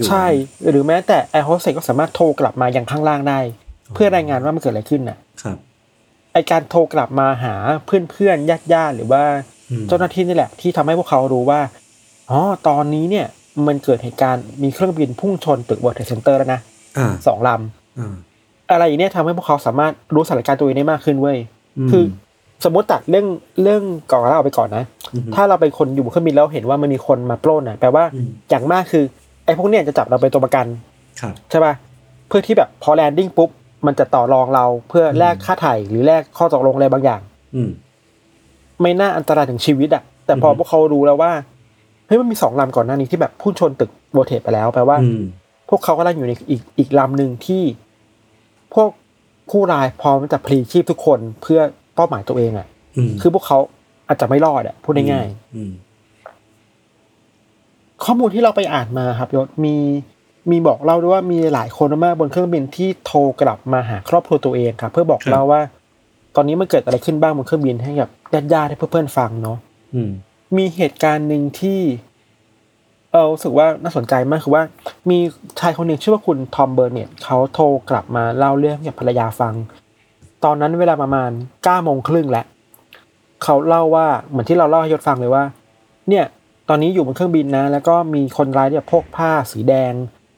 [0.07, 0.25] ใช่
[0.69, 3.39] หรือแม้แต่แอร์โฮสเตสก็สามารถโทรกลับมายังข้างล่างได้
[3.93, 5.57] เพื่อรายงานว่ามันเกิดอะไรขึ้นน่ะ ครับ
[6.33, 7.55] ไอการโทรกลับมาหา
[7.85, 9.23] เพื่อนเพื่อนญาติญาติๆหรือว่า
[9.71, 11.59] อืมเจ้าหน้าที่นี่แหละ ที่ทำให้พวกเขารู้ว่า
[12.29, 13.27] อ๋อตอนนี้เนี่ย
[13.67, 16.59] มันเกิดเหตุการณ์มีเครื่องบินพุ่งชนตึก World Trade Center แล้วนะ
[16.97, 21.37] อ่าสองลอ่าำอะไรอย่างเนี้ยทำให้พวกเขาสามารถรู้สถานการณ์ตัวเองได้มากขึ้นเว้ย
[21.87, 22.03] มคือ
[22.65, 23.27] สมมติตัดเรื่อง
[23.61, 29.03] เรื่องก่อนเราเอาไปก่อนนะอือฮึถ้าเราเป็นคนอยู่บนเครื่องบินแล้วเห็นว่ามันมีคนมาปล้นอะแปลว่าอืมอย่างมากคือ
[29.45, 30.65] ไอ้พวกเนี้ยจะจับเราเป็นตัวประกัน
[31.21, 31.73] ครับใช่ป่ะ
[32.27, 33.49] เพื่อที่แบบพอแลนดิ้งปุ๊บ
[33.85, 37.21] มันจะต่อรองเราเพื่อแลกค่าไถ่หรือแลกข้อตกลงอะไรบางอย่าง
[37.55, 37.69] อืม
[38.81, 41.31] ไม่น่าอันตรายถึงชีวิตอะแต่พออือฮึพวกเขารู้แล้วว่า
[42.07, 45.21] เฮ้ยมันมีสองลำก่อนหน้านี้ที่แบบพุ่งชนตึกโบเทสไปแล้วแปลว่าอืม
[45.69, 47.63] พวกเขากำลังอยู่ในอีกอีกลำหนึ่งที่
[48.73, 48.89] พวก
[49.49, 51.59] ผู้ร้ายพร้อมจะพลีชีพทุกคนเพื่อ
[51.95, 53.57] เป้าหมายตัวเองอะอืมคือพวกเขา
[54.07, 55.84] อาจจะไม่รอดอะพูดง่ายอืมๆ
[58.03, 59.75] ข้อมูลที่เราไปอ่านมาครับยศมี
[60.51, 65.61] มีบอกเล่าด้วยว่ามีหลายคนมากบนเครื่องบินที่โทรกลับมาหาครอบครัวตัวเองครับเพื่อบอกเล่าว่า
[66.35, 68.09] ตอนนี้มันเกิดอะไรขึ้นบ้างบนเครื่องบินให้กับ
[68.53, 69.57] ญาติๆให้เพื่อนๆฟังเนาะ
[69.93, 70.11] อืม
[70.57, 71.79] มีเหตุการณ์หนึ่งที่
[73.11, 74.63] เออรู้สึกว่าน่าสนใจมากคือว่า
[75.09, 75.17] มี
[75.59, 79.53] ชายคนหนึ่งชื่อว่าคุณทอมเบอร์เน็ตเขาโทรกลับมาเล่าเรื่องให้กับภรรยาฟัง
[80.43, 81.29] ตอนนั้นเวลาประมาณ
[81.63, 82.45] เก้าโมงครึ่งแล้ว
[83.43, 85.43] เขาเล่าว่าเหมือนที่เราเล่าให้ยศฟังเลยว่า
[86.09, 86.25] เนี่ย
[86.69, 89.93] ตอนนี้อยู่บนเครื่องบินนะ แล้วก็มีคนร้ายเนี่ยพกผ้าสีแดง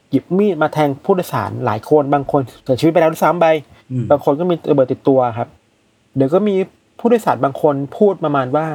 [0.10, 3.48] หยิบมีดมาแทงผู้โดยสารหลายคนบางคนเสียชีวิตไปแล้วด้วยซ้ำไป
[3.92, 5.48] อืมบางคนก็มีระเบิดติดตัวครับ
[6.16, 6.56] เดี๋ยวก็มี
[7.00, 8.66] ผู้โดยสารบางคนพูดประมาณว่า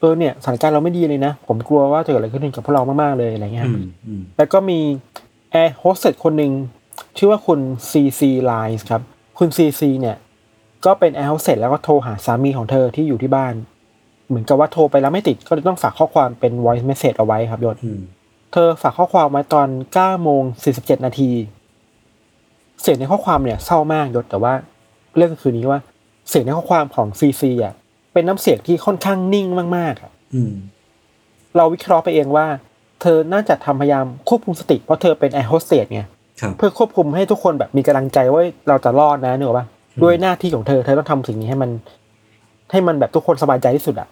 [0.00, 4.78] เออเนี่ยสถานการณ์เราไม่ดีเลยนะ ผมกลัวว่าจะเกิดอะไรขึ้นกับพวกเรามากๆเลยอะไรเงี้ยอืมอืมแล้วก็มี
[5.50, 6.52] แอร์โฮสเตสคนหนึ่ง
[7.16, 9.02] ชื่อว่าคุณซีซีไลน์ครับ
[9.38, 10.16] คุณซีซีเนี่ย
[10.84, 13.54] ก็เป็นแอร์โฮสเตสแล้วก็โทรหาสามีของเธอที่อยู่ที่บ้าน
[14.28, 18.00] เหมือนกับว่าโทรไปแล้วไม่ติดก็เลยต้องฝากข้อความเป็น voice message เอาไว้ครับยศอืม
[18.52, 20.42] เธอฝากข้อความไว้ตอน9โมง
[20.74, 21.30] 47นาที
[22.82, 24.52] เสียงในข้อความเนี่ยเศร้ามากยศแต่ว่า
[25.16, 25.80] เรื่องก็คือนี้ว่า
[26.28, 27.74] เสียงในข้อความของซีซีอะ
[28.12, 30.52] เป็นน้ำเสียงที่ค่อนข้างนิ่งมากๆอะอืม
[31.56, 32.46] เราวิเคราะห์ไปเองว่า
[33.02, 36.02] เธอน่าจะทำพยายามควบคุมสติเพราะเธอเป็นแอร์โฮสเตสไง
[36.40, 39.66] ครับเพื่อควบคุมให้ทุกคนแบบมีกำลังใจว่าเราจะรอดนึกออกปะ
[40.02, 41.70] ด้วยหน้าที่ของเธอเธอต้องทำสิ่งนี้ให้มัน
[42.72, 44.08] ให้มันแบบทุกคนสบายใจที่สุดอะ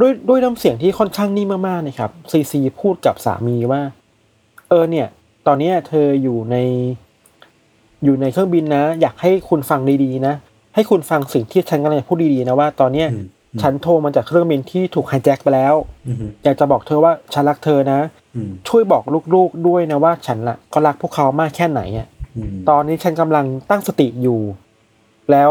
[0.00, 3.82] ด้วยด้วยน้ำเสียงที่ค่อนข้างนิ่งมากๆนะครับซีซีพูดกับสามีว่า
[4.68, 5.06] เออเนี่ย
[5.46, 6.56] ตอนเนี้ยเธออยู่ใน
[8.04, 10.34] อยู่ในเครื่องบินนะ อยากให้คุณฟังดีๆนะ
[10.74, 13.26] ให้คุณฟังสิ่งที่ฉันกำลังจะพูดดีๆนะว่า ตอนเนี้ยอืม
[13.62, 15.74] ฉันโทรมาจากเครื่องบินที่ถูกไฮแจ็คไปแล้ว
[16.06, 18.00] อืมอยากจะบอกเธอว่าฉันรักเธอนะ
[18.34, 19.02] อืมช่วยบอก
[19.34, 24.40] ลูกๆด้วยนะว่าฉันละก็รักพวกเขามากแค่ไหนอะอืมตอนนี้ฉันกำลังตั้งสติอยู่
[25.30, 25.50] แล้ว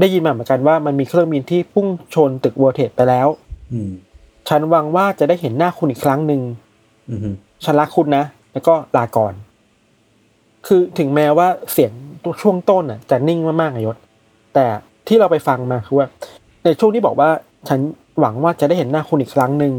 [0.00, 3.47] ได้ยินมาเหมือนกันว่ามันมีเครื่องบินที่พุ่งชนตึกเวิลด์เทรดไปแล้วอืม
[4.48, 6.40] ฉันหวังว่าจะได้เห็นหน้าคุณอีกครั้งหนึ่ง
[7.10, 9.32] อืมฉันรักคุณนะ แล้วก็ลาก่อน
[10.66, 11.92] คือถึงแม้ว่าเสียง
[12.42, 13.96] ช่วงต้นน่ะ จะนิ่งมากๆอะยศ
[14.54, 14.66] แต่
[15.08, 16.06] ที่เราไปฟังมาคือว่า
[16.64, 17.28] ในช่วงที่บอกว่า
[17.68, 17.80] ฉัน
[18.20, 19.72] หวังว่าจะได้เห็นหน้าคุณอีกครั้งหนึ่ง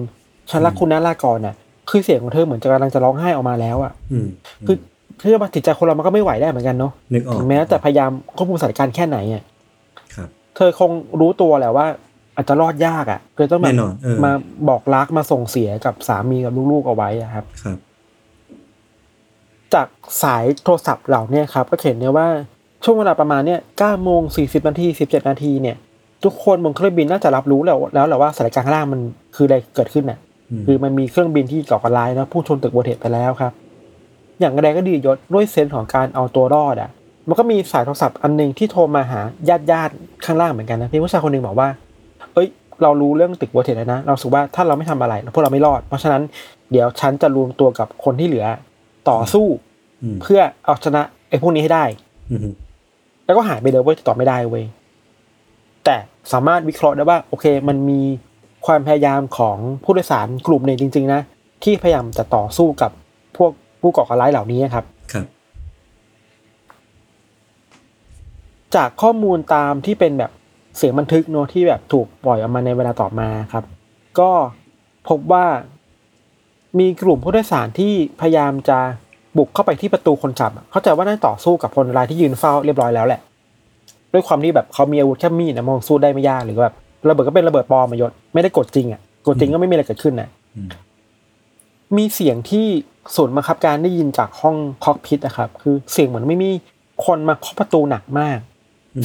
[0.52, 1.56] ฉันรักคุณนะลาก่อนน่ะ
[1.90, 4.28] คือเสียงของเธอเหมือนจะกำลังจะร้องไห้ออกมาแล้วอะอืม
[4.68, 4.76] คือ
[5.18, 9.44] เพื่อมาจิตใจคนเรามันก็ไม่ไหวได้เหมือนกันเนาะนึกออกถึงแม้แต่พยายามควบคุมสถานการณ์แค่ไหนอะ
[10.16, 11.88] ครับเธอคงรู้ตัวแหละว่า
[12.40, 14.32] อาจจะรอดยากอะเลยต้องแบแน่บนอนเออมา
[14.70, 17.78] บอกรักมาส่งเสียกับสามีกับลูกๆเอาไว้อะครับครับ
[19.74, 19.88] จาก
[20.24, 22.28] สายโทรศัพท์เหล่าเนี้ครับ ก็เห็นเนี่ยว่า
[22.84, 25.78] ช่วงเวลาประมาณเนี่ย9โมง40นาที17นาทีเนี่ย
[26.24, 29.02] ทุกคนบนเครื่องบินน่าจะรับรู้แล้วแล้วแหละว่าสถานการณ์ข้างล่างมัน
[29.36, 30.20] คืออะไรเกิดขึ้นน่ะ
[30.52, 33.54] อืมคือมันมีเครื่องบินที่ก่อการร้ายนะพุ่งชนตึกโบเทสไปแล้วครับ
[34.40, 36.90] อย่างไรก็ดียศด้วยเซนส์ของการเอาตัวรอดอะ
[37.28, 41.70] มันก็มีสายโทรศัพท์อันหนึ่งที่โทรมาหาญาติญาติๆข้างล่างเหมือนกันนะพี่ผู้ชายคนหนึ่งบอกว่า
[42.80, 46.22] เอ้ยเรารู้เรื่องตึกโบเทสแล้วนะ เราสึกว่าถ้าเราไม่ทำอะไรพวกเราไม่รอด เพราะฉะนั้น
[46.72, 48.46] เดี๋ยวฉันจะรวมตัวกับคนที่เหลือ
[49.10, 49.46] ต่อสู้
[50.04, 51.86] อืมเพื่อเอาชนะไอ้พวกนี้ให้ได้
[52.32, 52.40] อืม
[53.26, 54.64] แล้วก็หายไปเลยเว้ยติดต่อไม่ได้เว้ย
[55.86, 55.96] แต่
[56.32, 58.02] สามารถวิเคราะห์ได้ว่า โอเค มันมี
[58.66, 61.22] คความพยายามของผู้โดยสารกลุ่มหนึ่งจริง ๆ นะ
[61.64, 62.92] ที่พยายามจะต่อสู้กับ
[63.38, 65.26] พวกผู้ก่อการร้ายเหล่านี้ครับ ครับ
[68.76, 70.32] จากข้อมูลตามที่เป็นแบบ
[70.78, 73.64] เสียงบันทึกเนอะที่แบบถูกปล่อยออกมาในเวลาต่อมาครับ
[74.20, 74.32] ก็
[75.10, 75.46] พบว่า
[76.80, 78.80] มีกลุ่มผู้โดยสารที่พยายามจะ
[79.38, 83.22] บุกเข้าไปที่ประตูคนขับอะเข้าใจว่าน่าจะต่อสู้กับคนร้ายที่ยืนเฝ้าเรียบร้อยแล้วแหละ
[84.14, 86.76] ด้วยความที่แบบเขามีอาวุธแค่มีดนะมองสู้ได้ไม่ยากหรือแบบ
[87.10, 90.70] ระเบิดก็เป็นระเบิดปลอมมายศไม่ได้กดจริงอะกดจริงก็ไม่มีอะไรเกิดขึ้นนะอืม
[91.98, 92.66] มีเสียงที่
[93.16, 96.50] ศูนย์บังคับการได้ยินจากห้องคอกพิทนะครับ คือเสียงเหมือนไม่มี
[97.06, 98.40] คนมาเคาะประตูหนักมาก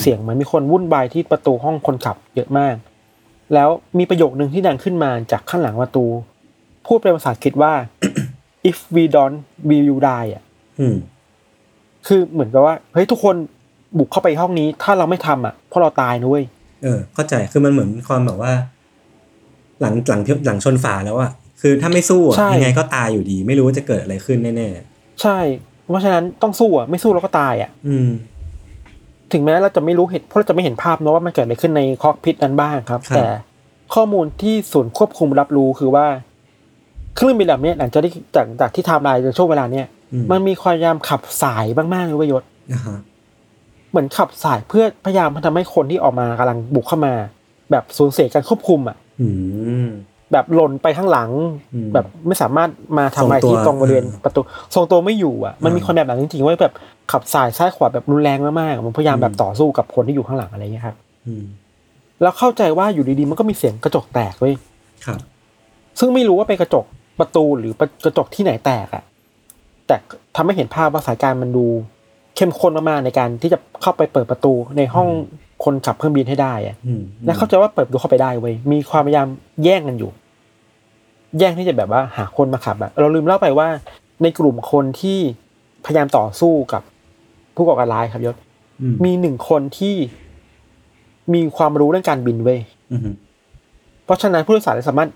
[0.01, 2.75] เสียงเหมือนมีคนวุ่นวายที่ประตูห้องคนขับเยอะมาก
[3.55, 3.69] แล้ว
[3.99, 6.05] มีประโยคนึงที่ดังขึ้นมาจากข้างหลังประตู
[6.87, 7.73] พูดเป็นภาษาอังกฤษว่า
[8.71, 10.43] if we don't we will die อะ
[10.81, 10.97] อืม
[12.07, 13.37] คือเหมือนกับว่าเฮ้ยทุกคน
[13.99, 16.43] บุกเข้าไปห้องนี้ ถ้าเราไม่ทำอะพวกเราตายนุ้ย
[16.83, 18.53] เออ เข้าใจคือมันเหมือนความแบบว่า
[19.81, 24.69] หลังหลังหลังชนฝาแล้วอะคือถ้าไม่สู้อะยังไงก็ตายอยู่ดี ไม่รู้ว่าจะเกิดอะไรขึ้นแน่
[25.23, 25.39] ใช่
[25.91, 28.09] เพราะฉะนั้นต้องสู้อะไม่สู้เราก็ตายอะๆอืม
[29.33, 33.27] ถึงแม้เราจะไม่รู้เหตุเพราะเราจะไม่เห็นภาพนะว่ามันเกิดอะไรขึ้นในคอกพิทนั้นบ้างครับครับ แต่
[33.95, 36.07] ข้อมูลที่ศูนย์ควบคุมรับรู้คือว่า
[37.15, 42.99] เครื่องบินลำเนี้ยหลังจากที่จากจากที่ไทม์ไลน์ในช่วงเวลาเนี้ยอืมมันมีความพยายามขับส่ายมากๆเลยเว้ยยศอ่าฮะ
[43.91, 47.15] เหมือนขับส่ายเพื่อพยายามทำให้คนที่ออกมากำลังบุกเข้ามา
[47.71, 49.29] แบบสูญเสียการควบคุมอะอื
[49.85, 49.89] ม
[50.33, 51.31] แบบหล่นไปข้างหลัง
[51.75, 54.41] อืมแบบไม่สามารถมาทำอะไรทรงตัวที่ตรงบริเวณเออประตู
[54.75, 56.75] ทรงตัวไม่อยู่อะมันมีอ่าคนแบบนั้นจริงๆว่าแบบ
[57.13, 61.45] ขับส่ายซ้ายขวาแบบรุนแรงมากๆมันพยายามอืมแบบต่อสู้กับคนที่อยู่ข้างหลังอะไรอย่างเงี้ยครับอืม
[62.23, 64.55] แล้วเข้าใจว่าอยู่ดีๆมันก็มีเสียงกระจกแตกเว้ย
[65.07, 65.19] ครับ
[65.99, 66.85] ซึ่งไม่รู้ว่าเป็นกระจก
[67.21, 67.73] ประตูหรือ
[68.05, 69.05] กระจกที่ไหนแตกอะ
[69.87, 69.97] แต่
[70.37, 71.67] ทำให้เห็นภาพว่าสถานการณ์มันดู
[72.37, 75.09] เข้มข้นมากๆในการที่จะเข้าไปเปิดประตูในห้อง
[75.65, 79.27] คนขับเครื่องบินให้ได้อะอืมและเข้าใจว่าเปิดประตูเข้าไปได้เว้ยมีความพยายาม
[79.65, 80.11] แย่งกันอยู่
[81.39, 83.69] แย่งที่จะแบบว่าหาคนมาขับอะเราลืมเล่าไปว่า
[84.23, 85.19] ในกลุ่มคนที่
[85.85, 86.83] พยายามต่อสู้กับ
[87.57, 88.37] ผู้ก่อการร้ายครับยศ
[88.81, 89.95] อืมมีหนึ่งคนที่
[91.35, 92.61] มีความรู้เรื่องการบินเว้ย
[92.93, 93.01] อืม
[94.05, 95.11] เพราะฉะนั้นผู้โดยสารสามารถ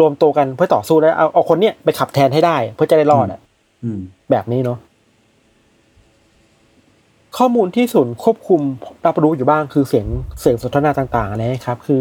[0.00, 3.40] รวมตัวกันเพื่อต่อสู้ได้เอาเอาคนเนี้ยไปขับแทนให้ได้ เพื่อจะได้รอดอะ
[3.84, 3.98] อืม
[4.30, 4.78] แบบนี้เนาะ
[7.38, 8.60] ข้อมูลที่ศูนย์ควบคุม
[9.06, 10.06] รับรู้อยู่บ้างคือเสียง
[10.40, 12.00] เสียงสนทนาต่างๆอะไรนะครับ คือ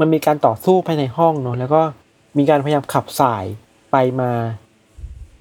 [0.00, 1.80] มันมีการต่อสู้ภายในห้องเนาะแล้วก็
[2.38, 3.44] มีการพยายามขับสาย
[3.92, 4.30] ไปมา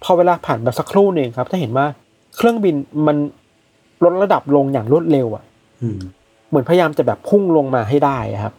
[0.04, 1.86] พอเวลาผ่านไปสักครู่หนึ่งครับจะเห็นว่า
[2.36, 2.76] เครื่องบิน
[3.08, 3.18] มัน
[4.04, 5.44] ลดระดับลงอย่างรวดเร็วอะ
[5.82, 6.00] อืม
[6.50, 8.54] เหมือนพยายามจะแบบพุ่งลงมาให้ได้อะครับ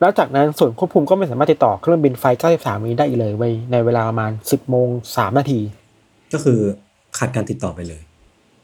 [0.00, 2.24] แล้วจากนั้นส่วนย์ควบคุมก็ไม่สามารถติดต่อเครื่องบินไฟ
[2.58, 5.60] 93 นี้ได้อีกเลยเว้ยในเวลาประมาณ 10โมง3นาที
[6.32, 6.58] ก็คือ
[7.18, 8.02] ขาดการติดต่อไปเลย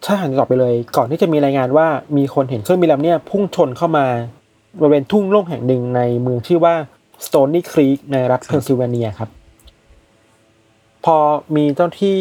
[0.04, 1.86] ใช่หันต่อไปเลย ก่อนที่จะมีรายงานว่า
[2.16, 4.06] มีคนเห็นเครื่องบินลำเนี้ยพุ่งชนเข้ามา
[4.80, 6.74] บริเวณทุ่งโล่งแห่งหนึ่งในเมืองชื่อว่า
[7.26, 9.30] Stony Creek ในรัฐเพนซิลเวเนียครับ
[11.04, 11.16] พอ
[11.56, 12.18] มีเจ้าหน้าที่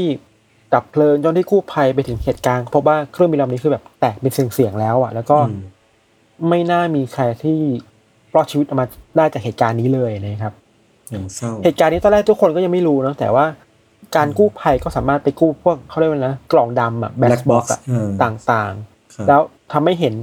[0.74, 5.62] ดับเพลิงเจ้าหน้าที่กู้ภัยไปถึงเหตุการณ์ก็พบว่าเครื่องบินลำนี้คือแบบแตกเป็นเสี่ยงๆแล้วอะ แล้วก็อืม
[6.50, 7.60] ไม่น่ามีใครที่
[8.36, 8.86] รอดชีวิตออกมา
[9.18, 10.54] ได้จากเหตุการณ์นี้เลยนะครับ
[11.12, 13.46] อย่างเศร้า เหตุการณ์นี้ตอนแรกทุกคนก็ยังไม่รู้นะแต่ว่า
[14.16, 18.74] การกู้ภัยก็สามารถไปกู้พวกเขาเรียกว่าอะไรนะกล่องดำอะแบ็ Black บ็อก box อะเออต่าง
[19.16, 19.42] ครับๆแล้ว
[19.72, 20.16] ทำให้เห็น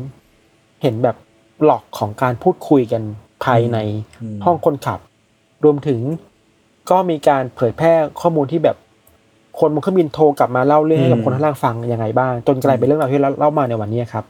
[0.83, 1.17] เห็นแบบ
[1.65, 3.03] log ของการพูดคุยกัน
[3.45, 3.79] ภายใน
[4.23, 5.01] อืมห้องคนขับ
[5.65, 6.01] รวมถึง
[6.91, 8.77] ก็มีการเผยแพร่ข้อมูลที่แบบ
[9.61, 14.25] คนบนเครื่องบินโทรกลับมาเล่าเรื่องให้กับคนข้างล่างฟังยังไงบ้าง จนกลายเป็นเรื่องราวที่เราเล่ามาในวันนี้ครับ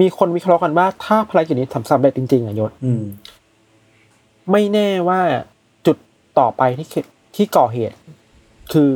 [0.00, 3.02] มีคนวิเคราะห์กันว่าถ้าภารกิจนี้ทำสำเร็จจริงๆอะยศอืม
[4.50, 5.20] ไม่แน่ว่า
[5.86, 5.96] จุด
[6.38, 6.94] ต่อไปที่เขา
[7.36, 7.96] ที่ก่อเหตุ
[8.72, 8.90] คือ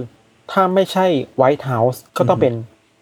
[0.50, 1.06] ถ้าไม่ใช่
[1.37, 2.54] White House ก็ต้องเป็น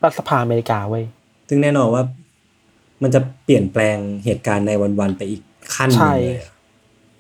[0.02, 1.04] รัฐสภาอเมริกาเว้ย
[1.48, 2.02] ซึ่งแน่นอนว่า
[3.02, 5.42] มันจะเปลี่ยนแปลงเหตุการณ์ในวันๆไปอีก
[5.74, 6.52] ขั้นหนึ่งใช่เลยอะ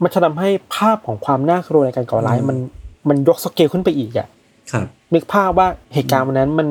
[0.02, 2.58] มันจะทำให้ภาพของความน่ากลัวในการก่อการร้ายอืมมัน
[3.08, 4.28] มันยกสเกลขึ้นไปอีกอะ
[4.72, 6.68] ครับนึกภาพว่าเหตุการณ์วันนั้นมัน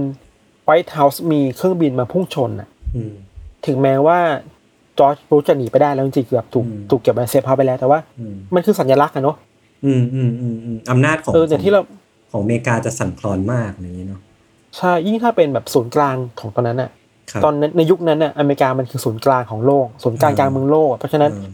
[0.63, 3.13] White House มีเครื่องบินมาพุ่งชนอะอืม
[3.65, 4.19] ถึงแม้ว่า
[4.99, 9.37] จอร์จบุชจะหนีไปได้แล้วจริงๆเกือบถูกอืมถูกเก็บไว้ safe house ไปแล้วแต่ว่าอืมมันคือสัญลักษณ์อะเนาะ
[9.85, 11.81] อืมอืมอืมอืมอำนาจของเออแต่ที่เรา
[12.33, 14.21] ของอเมริกาจะสั่นคลอนมากอย่างนี้เนาะ
[14.77, 16.89] ใช่ยิ่งถ้าเป็นแบบศูนย์กลางของตอนนั้นอะ
[17.31, 21.49] ครับตอนนั้นในยุคนั้นน่ะอเมริกามันคือศูนย์กลางของโลกศูนย์กลางอืมกลางเมืองโลก เพราะฉะนั้นเออ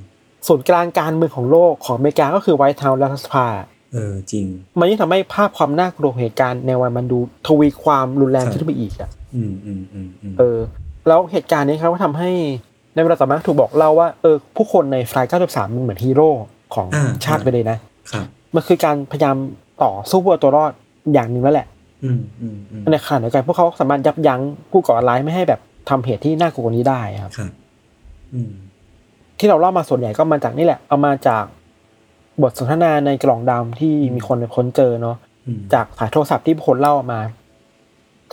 [0.48, 3.48] ศูนย์กลางการเมืองของโลกของอเมริกาก็คือ White House และรัฐสภา
[3.94, 4.46] เออจริง
[4.80, 10.58] มันยิ่งทำให้ภาพความน่ากลัวของเหตุการณ์ในวันมันดูทวีความรุนแรงครับขึ้นไปอีกอะอืมอืมอืมอืมเออ
[11.08, 12.30] แล้วเหตุการณ์นี้ครับก็ทำให้
[12.94, 16.30] ในเวลาต่อมาถูกบอกเล่าว่าเออผู้คนใน flight 93มันเหมือนฮีโร่
[16.76, 17.78] ของอ่าชาติไปเลยนะ
[18.12, 19.36] ครับมันคือการพยายาม
[19.84, 20.72] ต่อสู้เพื่อเอาตัวรอด
[21.14, 21.68] อย่างหนึ่งแล้วแหละ
[22.04, 27.52] อืมอืมอืมในขณะเดียวกันพวกเขาสามารถยับยั้งผู้ก่อการร้ายไม่ให้แบบทำเหตุที่น่ากลัวกว่านี้ได้ครับครับ
[28.34, 28.52] อืม
[29.40, 31.44] ที่เราเล่ามาส่วนใหญ่ก็มาจากนี่แหละ เอามาจาก
[32.42, 37.20] บทสนทนาในกล่องดำที่มีคนค้นเจอเนาะอืมจากสายโทรศัพท์ที่คนเล่ามา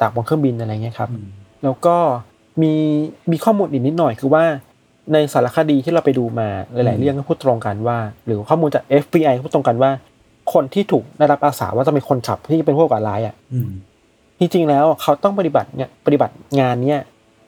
[0.01, 1.27] จากบนเครื่องบินอะไรเงี้ยครับอืม
[1.65, 1.97] แล้วก็
[2.63, 2.73] มี
[3.31, 4.45] มีข้อมูลอีกนิดหน่อยคือว่า
[5.13, 9.91] ในสารคดีที่เราไปดูมาหลาย ๆ เรื่องก็พูดตรงกันว่า หรือข้อมูลจาก FBI ก็พูดตรงกันว่า
[10.53, 13.69] คนที่ถูกได้รับอาสาว่าจะเป็นคนขับที่เป็นพวกก่อร้ายอะอืม
[14.39, 17.03] จริงๆแล้วเขาต้องปฏิบัติเนี่ยปฏิบัติงานเนี้ย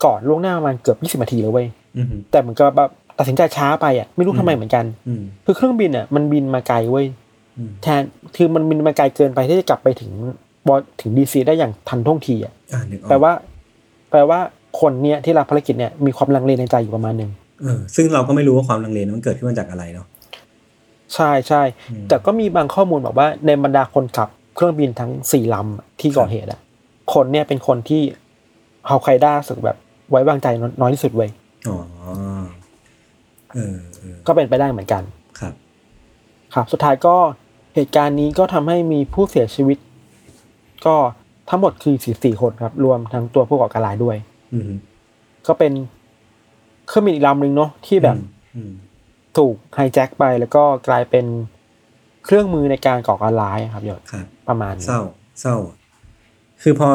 [0.04, 7.06] ก่อนล่วงหน้าประมาณเกือบ20นาทีเลยเว้ยอืมแต่เหมือนกับแบบตัดสินใจช้าไปอะไม่รู้ทำไมเหมือนกันอืมคือเครื่องบินอะมันบินมาไกลเว้ย
[7.58, 8.00] อืมแทน
[8.36, 10.10] คือมันบินมาไกลเกินไปที่จะกลับไปถึง
[10.66, 13.32] บอถึงดีซีได้อย่างทันท่วงทีอะอ่านึกออกแปลว่า
[14.10, 14.38] แปลว่า
[14.80, 17.30] คนเนี้ยที่รับภารกิจเนี่ยมีความลังเลในใจอยู่ประมาณหนึ่ง
[17.62, 20.06] เออซึ่งเราก็ไม่รู้ว่าความลังเลนั้นมันเกิดขึ้นมาจากอะไรเนาะ
[21.14, 26.60] ใช่ใช่อืมแต่ก็มีบางข้อมูลบอกว่าในบรรดาคนขับเครื่องบินทั้งสี่ลำที่ก่อเหตุอะ
[27.14, 28.02] คนเนี่ยเป็นคนที่
[28.86, 29.76] เฮาไคด้าสึกแบบ
[30.10, 30.46] ไว้วางใจ
[30.80, 31.30] น้อยที่สุดเว้ย
[31.68, 31.78] อ๋อ
[33.54, 35.02] เออเออก็เป็นไปได้เหมือนกัน
[35.40, 35.54] ครับ
[36.54, 37.16] ครับ สุดท้ายก็
[37.74, 39.78] เหตุการณ์นี้ก็ทำให้มีผู้เสียชีวิต
[40.86, 40.96] ก็
[41.50, 44.16] ทั้งหมดคือสี่สี่คนครับ รวมทั้งตัวผู้ก่อการร้ายด้วย
[44.52, 44.70] อืม
[45.46, 45.72] ก็เป็น
[46.88, 48.16] เครื่องบินอีกลำหนึ่งเนาะที่แบบ
[48.56, 48.72] อืม
[49.36, 51.26] ถูกไฮแจ็คไปแล้วก็กลายเป็น
[52.24, 55.00] เครื่องมือในการก่อการร้ายครับยศครับประมาณนี้เศร้า
[55.40, 55.56] เศร้า
[56.62, 56.88] คือพอ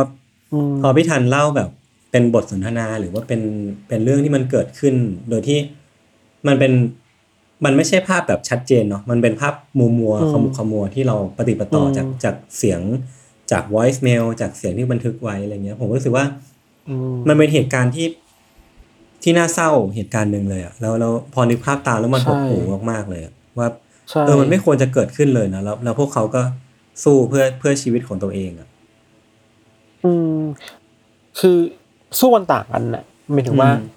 [0.54, 1.70] อืมพอพี่ทันเล่าแบบ
[2.12, 3.42] เป็นบทสนทนาหรือว่าเป็น
[3.88, 4.96] เป็นเรื่องที่มันเกิดขึ้น
[5.30, 5.60] โดยที่
[6.48, 6.74] มันเป็น
[7.66, 12.82] มันไม่ใช่ภาพแบบชัดเจนเนาะมันเป็นภาพมัวมัวอืมขมุกขมัวที่เราปฏิปต่ออมจากจากเสียง
[13.52, 16.26] จาก voice mail จากเสียงที่บันทึกไว้อะไรเงี้ย ผมรู้สึกว่า
[16.90, 18.06] อืมมันเป็นเหตุการณ์ที่
[19.24, 23.68] ที่น่าเศร้าเหตุการณ์หนึ่งเลยอะแล้วแล้วพอนึกภาพตามแล้วมันหดหู่มากๆเลยอะว่า
[24.10, 26.42] ใช่เออมันไม่ควรจะเกิดขึ้นเลยนะแล้วแล้วพวกเขาก็
[27.04, 28.68] สู้เพื่อเพื่อชีวิตของตัวเองอะ
[30.04, 30.40] อืม
[31.40, 31.58] คือ
[32.20, 33.88] สู้กันต่างกันน่ะหมายถึงว่าอืม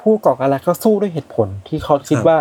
[0.00, 2.38] ผู้ก่อการร้ายก็สู้ด้วยเหตุผลที่เขาคิดครับว่า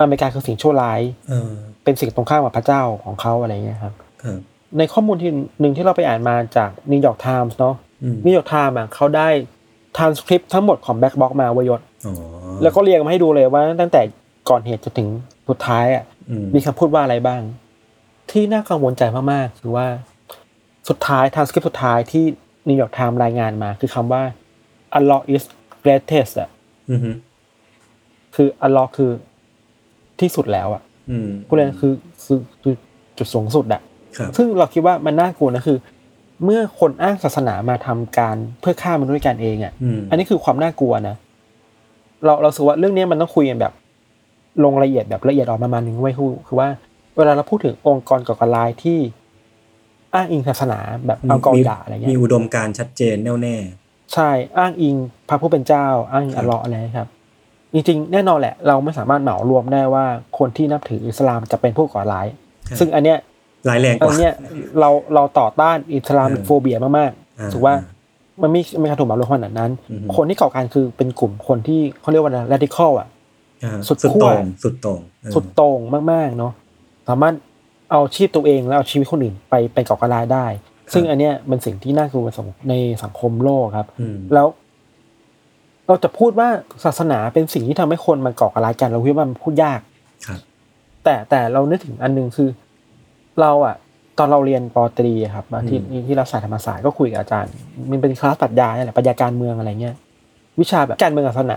[0.00, 1.50] อเมริกาคือสิ่งชั่วร้ายเออ
[1.84, 4.38] เป็นสิ่งตรงข้ามกับพระเจ้าของเขาอะไรเงี้ยครับครับ
[4.78, 9.28] ในข้อมูลที่หนึ่งที่เราไปอ่านมาจาก New York Times เนาะอืม New York Times อะเขาได้
[9.96, 12.14] ทานสคริปต์ทั้งหมดของ black box มาเว้ยยศอ๋อ
[12.62, 14.02] แล้วก็เรียงมาให้ดูเลยว่าตั้งแต่
[14.48, 15.08] ก่อนเหตุจนถึง
[15.48, 17.42] สุดท้ายอะอืมมีคำพูดว่าอะไรบ้าง
[18.30, 19.86] ที่น่ากังวลใจมากๆคือว่า
[20.88, 22.24] สุดท้ายทานสคริปต์สุดท้ายที่
[22.68, 24.22] New York Times รายงานมา คือคำว่า
[24.98, 25.44] Allah is
[25.82, 26.50] greatest อะ
[26.90, 27.10] อืมฮึ
[28.34, 29.10] คือ Allah คือ
[30.20, 31.92] ที่สุดแล้วอะอืมพูดเลยคือ
[32.24, 32.74] คือคือ
[33.18, 33.80] จุดสูงสุดอะ
[34.16, 35.78] ครับซึ่งเราคิดว่ามันน่ากลัวนะคือ
[36.44, 41.16] เมื่อคนอ้างศาสนามาทำการเพื่อฆ่ามนุษย์ด้วยกันเองอะอืมอันนี้คือความน่ากลัวนะ
[42.24, 43.72] เราเรารู้สึกว่าเรื่องนี้มันต้องคุยกันแบบ
[44.64, 46.68] ลงรายละเอียดแบบละเอียดออกประมาณหนึ่งเว้ยคือคือว่า
[47.16, 48.98] เวลาเราพูดถึงองค์กรก่อการร้ายที่
[50.14, 53.56] อ้างอิงศาสนาแบบอัลกออิดะอะไรเงี้มียอุดมการณ์ชัดเจนแน่วแน่
[54.12, 54.94] ใช่อ้างอิง
[55.28, 57.08] พระผู้เป็นเจ้า อ้างอิงครัอับลเลาะห์อะไรครับ
[57.74, 60.04] จริงๆ แน่นอนแหละ เราไม่สามารถเหมารวมได้ว่า
[60.38, 62.26] คนที่นับถืออิสลามจะเป็นผู้ก่อร้าย
[62.78, 63.18] ซึ่งอันเนี้ย
[63.68, 64.34] ร้ายแรงกอัว่านเนี้ย
[64.80, 67.74] เราเราต่อต้านอิสลามเออโฟเบียมากอ่าๆถือว่า
[68.42, 73.08] มันไม่ไม่กระถูกเหมารวมขนาดนั้นอือฮึคนที่ก่อการคือเป็นกลุ่มคนที่เขาเรียกว่า radical อะ
[73.64, 75.78] อ่าสุดสุดขั้วโต่งสุดโต่งเออสุดโต่ง
[76.12, 76.52] มากๆเนาะ
[77.08, 77.34] สามารถ
[77.90, 80.46] เอาชีพตัวเองแล้วเอาชีวิตคนอื่นไปไปก่อการร้ายได้
[80.92, 82.26] ซึ่งอันเนี้ยเป็นสิ่งที่น่ากลัว
[82.68, 84.46] ในสังคมโลกครับอืมแล้ว
[85.86, 86.48] เราจะพูดว่า
[86.84, 89.80] ศาสนาเป็นสิ่งที่ทำให้คนมันก่อการร้ายกัน เราคิดว่ามันพูดยาก
[90.26, 90.40] ครับ
[91.04, 92.48] แต่แต่เรานึกถึงอันหนึงคือ
[93.40, 93.76] เราอะ
[94.18, 97.52] ตอนเราเรียนปอตรีอะครับมาที่ที่รัฐศาสตร์ธรรมศาสตร์ก็คุยกับอาจารย์
[97.90, 99.94] มันเป็นคลาสปรัชญาเนี่ยแหละปรัชญาการเมืองอะไรเงี้ย
[100.60, 101.56] วิชาแบบการเมืองศาสนา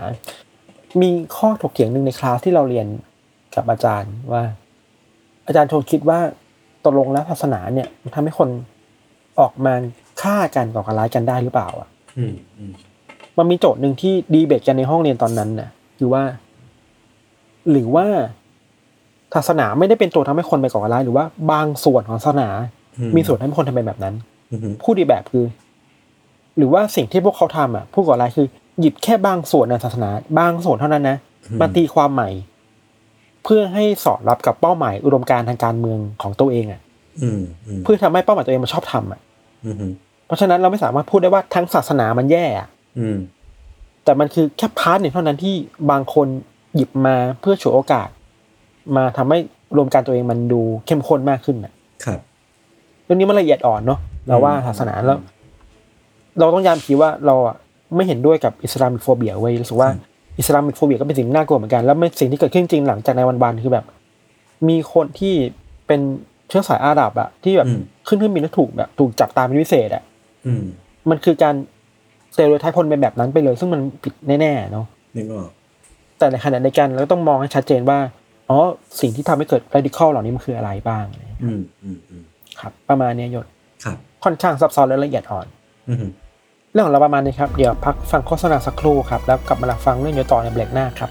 [1.02, 2.86] มีข้อถกเถียงหนึ่งในคลาสที่เราเรียน
[3.54, 4.42] กับอาจารย์ว่า
[5.46, 6.18] อาจารย์ชนคิดว่า
[6.84, 8.48] ตกลงแล้วศาสนาเนี่ยมันทำให้คน
[9.40, 9.74] ออกมา
[10.22, 12.72] ฆ่ากันก่อการร้ายกันได้หรือเปล่าอะอืมอืม
[13.38, 15.68] มันมีโจทย์หนึ่งที่ดีเบตกันในห้องเรียนตอนนั้นน่ะ
[15.98, 16.22] คือว่า
[17.70, 18.06] หรือว่า
[19.34, 22.48] ศาสนาไม่ได้เป็นตัวทำให้คนไปก่อการร้ายหรือว่าบางส่วนของศาสนา
[22.98, 24.14] อืมีส่วนทำให้คนทำเป็นแบบนั้น
[24.50, 25.44] อืมผู้ดีแบบคือ
[26.56, 28.46] หรือว่าสิ่งที่พวกเขาทำอะผู้ก่อการร้ายคือ
[28.80, 31.16] หยิบแค่บางส่วนในศาสนา บางส่วนเท่านั้นนะ
[31.60, 32.28] มาตีความใหม่
[33.44, 36.80] เพื่อให้สอดรับกับเป้าหมายอุดมการณ์ทางการเมืองของตัวเองอะ
[37.22, 39.20] อืมอืมเพื่อทำให้เป้าหมายตัวเองมันชอบทำอะ
[39.64, 39.76] อืม
[40.26, 42.68] เพราะฉะนั้นเราไม่สามารถพูดได้ว่าทั้งศาสนามันแย่อะ
[42.98, 43.18] อืม
[44.04, 45.54] แต่มันคือแค่ part หนึ่งเท่านั้นที่
[45.90, 46.26] บางคน
[46.74, 48.08] หยิบมาเพื่อฉวยโอกาส
[48.96, 49.38] มาทำให้
[49.76, 51.72] อุดมการณ์ตัวเองมันดูเข้มข้นมากขึ้นน่ะ
[52.04, 52.20] ครับ
[53.04, 55.18] เรื่องนี้มันละเอียดอ่อนเนาะเราว่าศาสนาแล้ว
[56.38, 57.56] เราต้องย้ำอีกทีว่าเราอะ
[57.96, 60.00] ไม่เห็นด้วยกับ Islamic phobia เว้ยรู้สึกว่าครับ
[60.38, 63.84] Islamic phobia ก็เป็นสิ่งน่ากลัวเหมือนกันแล้วมันสิ่งที่เกิดขึ้นจริงหลังจาก nine one one คือแบบ
[64.68, 65.34] มีคนที่
[65.86, 66.00] เป็น
[66.48, 70.02] เชื้อสายอาหรับอะที่แบบอืมขึ้นเครื่องบินแล้วถูกแบบ ถูกจับตาเป็นพิเศษอะ
[70.46, 70.62] อืม
[71.10, 71.54] มันคือการ
[72.34, 75.48] stereotype คนเป็นแบบนั้นไปเลย ซึ่งมันผิดแน่ๆเนาะนึกออก
[76.18, 77.98] แต่ในขณะในกันเราก็ต้องมองให้ชัดเจนว่า
[78.50, 78.58] อ๋อ
[79.00, 81.04] สิ่งที่ทำให้เกิด radical เหล่านี้มันคืออะไรบ้าง
[81.42, 82.22] อืมอืมอืม
[82.60, 83.46] ครับ ประมาณเนี้ยยศ
[83.84, 85.46] ครับ ค่อนข้างซับซ้อนและละเอียดอ่อน
[85.88, 86.04] อืม
[86.72, 91.10] เรื่องของเราประมาณนี้ครับ เดี๋ยวพักฟังโฆษณาสักครู่ครับ แล้วกลับมาฟังเรื่องยศต่อในเบรกหน้าครับ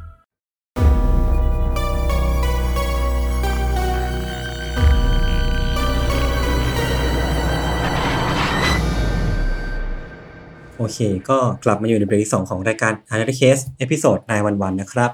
[10.81, 15.11] โอเค ก็กลับมาอยู่ในเบรกที่สองของรายการ a n a l y Case episode nine one one นะครับ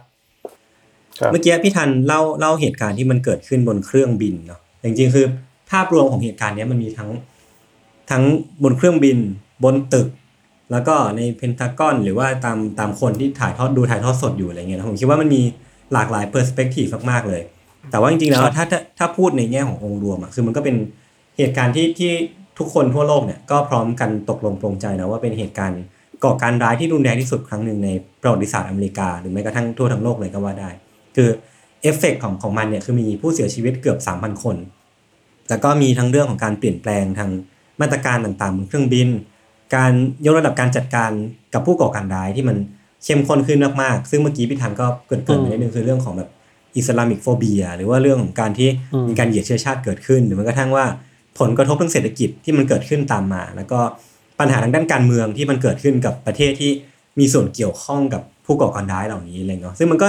[1.20, 5.26] ครับ เมื่อกี้พี่ธัญเล่าเล่าเหตุการณ์ที่มันเกิดขึ้นบนเครื่องบินเนาะแต่จริงๆคือ
[5.72, 7.10] ภาพรวมของเหตุการณ์เนี้ยมันมีทั้ง
[8.12, 8.24] ทั้ง
[8.64, 9.18] บนเครื่องบิน
[9.64, 10.08] บนตึก
[10.72, 15.42] แล้วก็ในเพนทากอนหรือว่าตามตามคนที่ถ่ายทอดดูถ่ายทอดสดอยู่อะไรเงี้ยนะผมคิดว่ามันมี
[15.94, 17.42] หลากหลาย perspective มากๆเลย
[17.92, 20.76] แต่ว่าจริงๆแล้วถ้าถ้าถ้าพูดในแง่ขององค์รวมอะคือมันก็เป็น
[21.38, 22.12] เหตุการณ์ที่ที่
[22.58, 25.82] ทุกคนทั่วโลกเนี่ยก็พร้อมกันตกลงปรงใจนะว่าเป็นเหตุการณ์
[26.24, 27.90] ก่อการร้ายที่รุนแรงที่สุดครั้งหนึ่งใน
[28.22, 30.70] ประวัติศาสตร์อเมริกาหรือแม้กระทั่งทั่วทั้งโลกเลยก็ว่าได้
[31.16, 31.30] คือ
[31.82, 34.56] เอฟเฟกต์ของของมันเนี่ยคือมีผู้เสียชีวิตเกือบ 3,000 คน
[35.50, 37.30] แล้วก็มีทั้งเรื่องของการเปลี่ยนแปลงทาง
[37.82, 39.08] มาตรการต่างๆบนเครื่องบิน
[39.76, 39.92] การ
[40.26, 41.12] ยกระดับการจัดการ
[41.54, 42.58] กับผู้ก่อการร้ายที่มัน
[43.04, 46.30] เข้มข้นขึ้นมากๆ ซึ่งเมื่อกี้พี่ธันก็เกิดเกรินไปนิดนึงคือเรื่องของแบบ
[46.78, 48.70] อิสลามิกโฟเบีย หรือว่าเรื่องของการที่
[49.02, 50.86] มมีการเหยียดเชื้อชาติเกิดขึ้น หรือแม้กระทั่งว่า
[51.40, 53.80] ผลกระทบทางเศรษฐกิจที่มันเกิดขึ้นตามมา แล้วก็
[54.40, 56.72] ปัญหาทางด้านการเมืองที่มันเกิดขึ้นกับประเทศที่
[57.20, 60.08] มีส่วนเกี่ยวข้องกับผู้ก่อการร้ายเหล่านี้อะไรเงี้ยซึ่งมันก็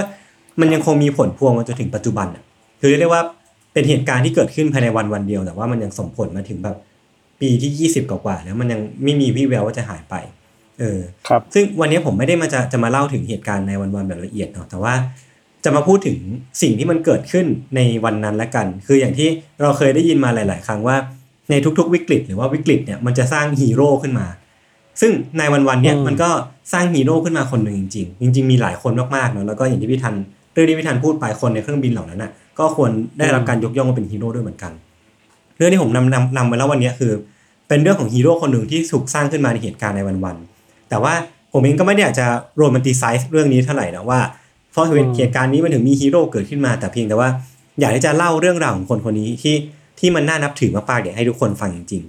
[0.60, 2.42] มันยังคงมีผลพวงมาจนถึงปัจจุบันอะ
[2.80, 3.22] คือเรียกได้ว่า
[3.72, 6.76] เป็นเหตุการณ์ที่เกิดขึ้นภายในวันวันเดียว แต่ว่ามันยังส่งผลมาถึงแบบ
[7.40, 10.14] ปีที่ 20 กว่าๆแล้วมันยังไม่มีวี่แววว่าจะหายไป
[10.80, 14.94] เออครับ ซึ่งวันนี้ผมไม่ได้มาจะจะมาเล่าถึงเหตุการณ์ในวันๆแบบละเอียดเนาะแต่ว่า
[15.64, 16.18] จะมาพูดถึง
[16.62, 19.28] สิ่งที่มันเกิดขึ้นในวันนั้นละกัน คืออย่างที่
[19.62, 20.96] เราเคยได้ยินมาหลาย ๆ ครั้งว่า
[21.50, 24.26] ในทุกๆ วิกฤต หรือว่าวิกฤตเนี่ยมันจะสร้างฮีโร่ขึ้นมา
[25.00, 26.30] ซึ่ง nine one one เนี่ยอืมมันก็
[26.72, 30.14] สร้างฮีโร่ขึ้นมาคนหนึ่งจริงๆ จริง ๆ มีหลายคนมากๆเนาะแล้วก็อย่างที่พี่ธัญ
[30.52, 34.72] เรื่องที่พี่ธัญพูดไปคนในเครื่องบินเหล่านั้นน่ะก็ควรได้รับการยกย่องว่าเป็นฮีโร่ด้วยเหมือนกัน
[35.56, 37.12] เรื่องที่ผมนำนำนำมาแล้ววันนี้คือ
[37.68, 41.14] เป็นเรื่องของฮีโร่คนหนึ่งที่ถูกสร้างขึ้นมาในเหตุการณ์ nine one one แต่ว่า
[41.52, 44.20] ผมเองก็ไม่ได้อยากจะโรแมนติไซส์เรื่องนี้เท่าไหร่นะว่า
[44.72, 44.84] เพราะ
[45.16, 47.28] เหตุการณ์นี้มันถึงมีฮีโร่เกิดขึ้นมาแต่เพียงแต่ว่า
[47.80, 49.54] อยากที่จะเล่าเรื่องราวของคนคนนี้ที่
[49.98, 52.02] ที่มันน่านับถือมากๆเดี๋ยวให้ทุกคนฟังจริง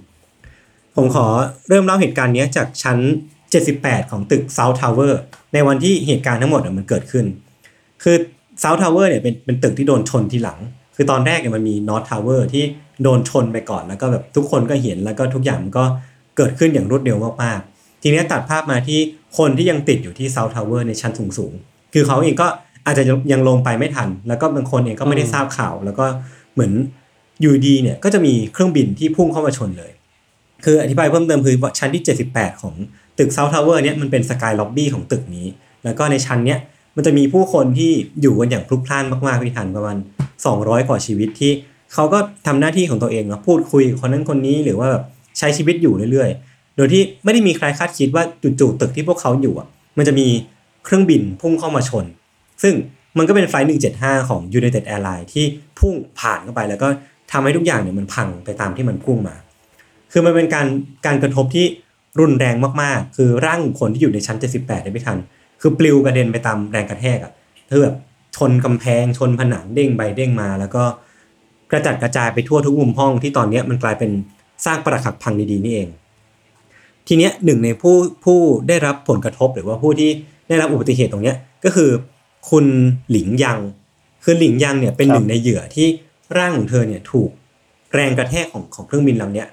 [0.44, 1.26] ๆ ผมขอ
[1.68, 2.98] เริ่มเล่าเหตุการณ์นี้จากชั้น
[3.54, 5.12] 78 ของตึก South Tower
[5.54, 7.26] ในวันที่เหตุการณ์ทั้งหมดมันเกิดขึ้น
[8.02, 8.16] คือ
[8.62, 10.58] South Tower เนี่ยเป็นเป็นตึกที่โดนชนทีหลัง
[10.96, 12.64] คือตอนแรกเนี่ยมันมี North Tower ที่
[13.02, 15.84] โดนชนไปก่อนแล้วก็แบบทุกคนก็เห็นแล้วก็ทุกอย่างมันก็
[16.36, 18.98] เกิดขึ้นอย่างรวดเร็วมากๆ ทีนี้ตัดภาพมาที่
[19.38, 22.46] คนที่ยังติดอยู่ที่ South Tower ในชั้นสูงๆ คือเขาเองก็
[22.86, 26.06] อาจจะยังลงไปไม่ทัน แล้วก็บางคนเองก็ไม่ได้ทราบข่าว แล้วก็
[26.54, 26.72] เหมือน
[27.40, 29.92] อยู่ดีเนี่ยก็จะมีเครื่องบินที่พุ่งเข้ามาชนเลย
[30.64, 32.74] คืออธิบายเพิ่มเติมคือชั้นที่ 78 ของ
[33.18, 35.46] ตึก South Tower เนี่ยมันเป็นสกายล็อบบี้ของตึกนี้
[35.84, 36.58] แล้วก็ในชั้นเนี้ย
[36.96, 39.96] มันจะมีผู้คนที่อยู่กันอย่างพลุกพล่านมากๆพี่ทันประมาณ
[40.42, 41.52] 200 กว่าชีวิตที่
[41.94, 45.04] เขาก็ทำหน้าที่ของตัวเองนะพูดคุยคนนั้นคนนี้หรือว่าแบบ
[45.38, 48.24] ใช้ชีวิตอยู่เรื่อยๆ โดยที่ไม่ได้มีใครคาดคิดว่า
[48.60, 50.26] จู่ๆตึกที่พวกเขาอยู่อะมันจะมี
[50.84, 52.04] เครื่องบินพุ่งเข้ามาชน
[52.62, 52.74] ซึ่ง
[53.18, 55.44] มันก็เป็นไฟล์175 ของ United Airlines ที่
[55.78, 56.88] พุ่งผ่านเข้าไปแล้วก็
[57.32, 59.36] ทำให้ทุกอย่างเนี่ยมันพังไปตามที่มันพุ่งมา
[60.12, 60.66] คือมันเป็นการ
[61.06, 61.66] การกระทบที่
[62.20, 65.18] รุนแรงมากๆ คือร่างคนที่อยู่ในชั้น 78ได้ไม่ทัน
[65.60, 67.32] คือปลิวกระเด็นไปตามแรงกระแทกอะ
[67.70, 67.96] คือแบบ
[68.36, 70.84] ชนกำแพงชนผนังเด้งไปเด้งมา แล้วก็
[71.70, 74.10] กระจัดกระจายไปทั่วทุกมุมห้องที่ตอนเนี้ยมันกลายเป็น
[74.66, 75.88] สร้างปรักหักพังดีๆนี่เอง
[77.06, 78.38] ทีเนี้ยหนึ่งในผู้ผู้
[78.68, 80.10] ได้รับผลกระทบหรือว่าผู้ที่
[80.48, 81.90] ได้รับอุบัติเหตุตรงเนี้ยก็คือ
[82.50, 82.66] คุณ
[83.10, 83.58] หลิงยัง
[84.24, 85.88] คือหลิงยังเนี่ยเป็นหนึ่งในเหยื่อที่
[86.38, 87.30] ร่างของเธอเนี่ยถูก
[87.94, 89.48] แรงกระแทกของของเครื่องบินลำเนี้ย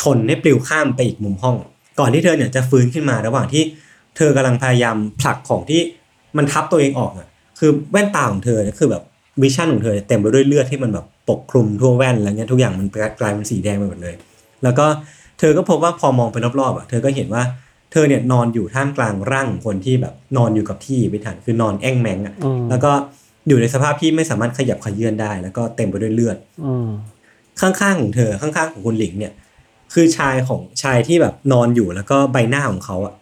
[0.00, 1.56] ชนให้ปลิวข้ามไปอีกมุมห้อง
[2.00, 3.62] ก่อนที่เธอเนี่ยจะฟื้นขึ้นมาระหว่างที่
[4.16, 5.80] เธอกำลังพยายามผลักของที่
[6.36, 9.02] มันทับตัวเองออกอะ คือแว่นตาของเธอเนี่ยคือแบบ
[9.42, 12.88] วิชั่นของเธอเนี่ยเต็มไปด้วยเลือดที่มันแบบปกคลุมทั่วแว่นแล้วเนี่ยทุกอย่างมัน
[13.20, 14.14] กลายเป็นสีแดงไปหมดเลย
[14.62, 14.86] แล้วก็
[15.38, 17.42] เธอก็พบว่าพอมองไปรอบๆอะเธอก็เห็นว่า
[17.92, 22.92] เธอเนี่ยนอนอยู่ท่ามกลางร่างของคนที่แบบนอนอยู่กับที่ไม่ทันคือนอนแอ่งแมงอะอืมแล้วก็
[23.48, 26.36] อยู่ในสภาพที่ไม่สามารถขยับขยื่นได้ แล้วก็เต็มไปด้วยเลือด
[26.66, 26.88] อืม
[27.60, 29.32] ข้างๆของเธอข้างๆของคุณหลิงเนี่ย
[29.94, 33.14] คือชายของชายที่แบบนอนอยู่แล้วก็ใบหน้าของเขาอะ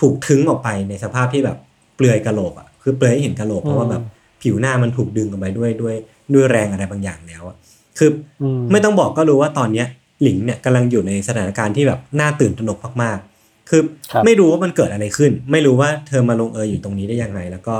[0.00, 1.56] ถูกทึ้งออกไปในสภาพที่แบบ
[1.96, 4.02] เปลือยกะโหลกอะคือเปลือยให้เห็นกะโหลกเพราะว่าแบบ
[4.42, 5.94] ผิวหน้ามันถูกดึงออกไปด้วยด้วย
[6.34, 7.56] ด้วยแรงอะไรบางอย่างแล้วอะ
[7.98, 8.10] คือ
[8.42, 9.86] อมไม่ต้องบอกก็รู้ว่าตอนเนี้ย
[10.22, 17.74] หลิงเนี่ยกำลังอยู่ในสถานการณ์ที่แบบน่าตื่นตระหนกมากๆ คือครับไม่รู้ว่ามันเกิดอะไรขึ้น ไม่รู้ว่าเธอมาลงเอยอยู่ตรงนี้ได้ยังไง แล้วก็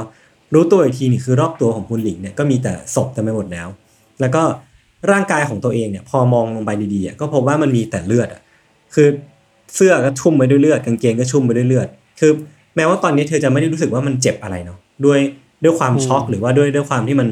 [0.55, 3.69] รู้ตัวอีกทีนี่คือรอบตัวของคุณหลิงเนี่ยก็มีแต่ศพเต็มไปหมดแล้ว
[4.21, 4.43] แล้วก็
[5.11, 8.41] ร่างกายของตัวเองเนี่ยพอมองลงไปดีๆอะก็พบว่ามันมีแต่เลือดอะ
[8.95, 9.09] คือ
[9.75, 11.89] เสื้อก็ชุ่มไปด้วยเลือดกางเกงก็ชุ่มไปด้วยเลือด
[12.21, 12.33] คือ
[12.77, 15.19] แม้ว่าตอนนี้เธอจะไม่ได้รู้สึกว่ามันเจ็บอะไรเนาะด้วย
[15.63, 17.29] ด้วยความช็อกหรือว่าด้วยด้วยความที่มัน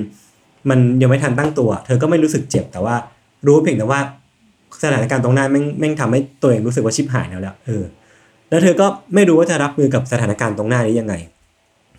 [0.70, 2.94] มันยังไม่ทันตั้งตัว เธอก็ไม่รู้สึกเจ็บแต่ว่า
[3.46, 4.00] รู้เพียงแต่ว่า
[4.82, 7.84] สถานการณ์ตรงหน้าแม่งแม่งทำให้ตัวเองรู้สึกว่าชิบหายแล้วแหละเออ
[8.50, 11.14] แล้วเธอก็ไม่รู้ว่าจะรับมือกับสถานการณ์ตรงหน้านี้ยังไง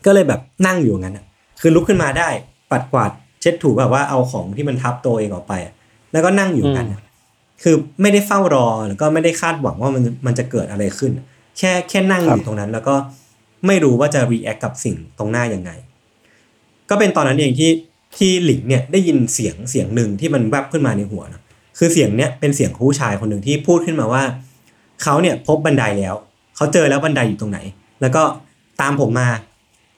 [0.05, 1.25] ก็เลยแบบนั่งอยู่งั้นอะ
[1.61, 2.29] คือลุกขึ้นมาได้
[2.71, 5.73] ปัดกวาดเช็ดถูแบบว่าเอาของที่มันทับตัวเองออกไปอะ
[6.11, 7.01] แล้วก็นั่งอยู่กันอะ
[7.63, 11.11] คือไม่ได้เฝ้ารอแล้วก็ไม่ได้คาดหวังว่ามันมันจะเกิดอะไรขึ้น
[11.57, 12.95] แค่แค่นั่งอยู่ตรงนั้น แล้วก็
[13.67, 15.71] ไม่รู้ว่าจะ react กับสิ่งตรงหน้ายังไง
[16.89, 17.71] ก็เป็นตอนนั้นเองที่
[18.17, 21.41] ที่หลิงเนี่ยได้ยินเสียงเสียงหนึ่งที่มันแวบขึ้นมาในหัวนะ
[21.77, 24.23] คือเสียงเนี้ยเป็นเสียงของผู้ชายคนหนึ่งที่พูดขึ้นมาว่า
[25.03, 26.15] เขาเนี่ยพบบันไดแล้ว
[26.55, 27.59] เขาเจอแล้วบันไดอยู่ตรงไหน
[28.01, 28.23] แล้วก็
[28.81, 29.27] ตามผมมา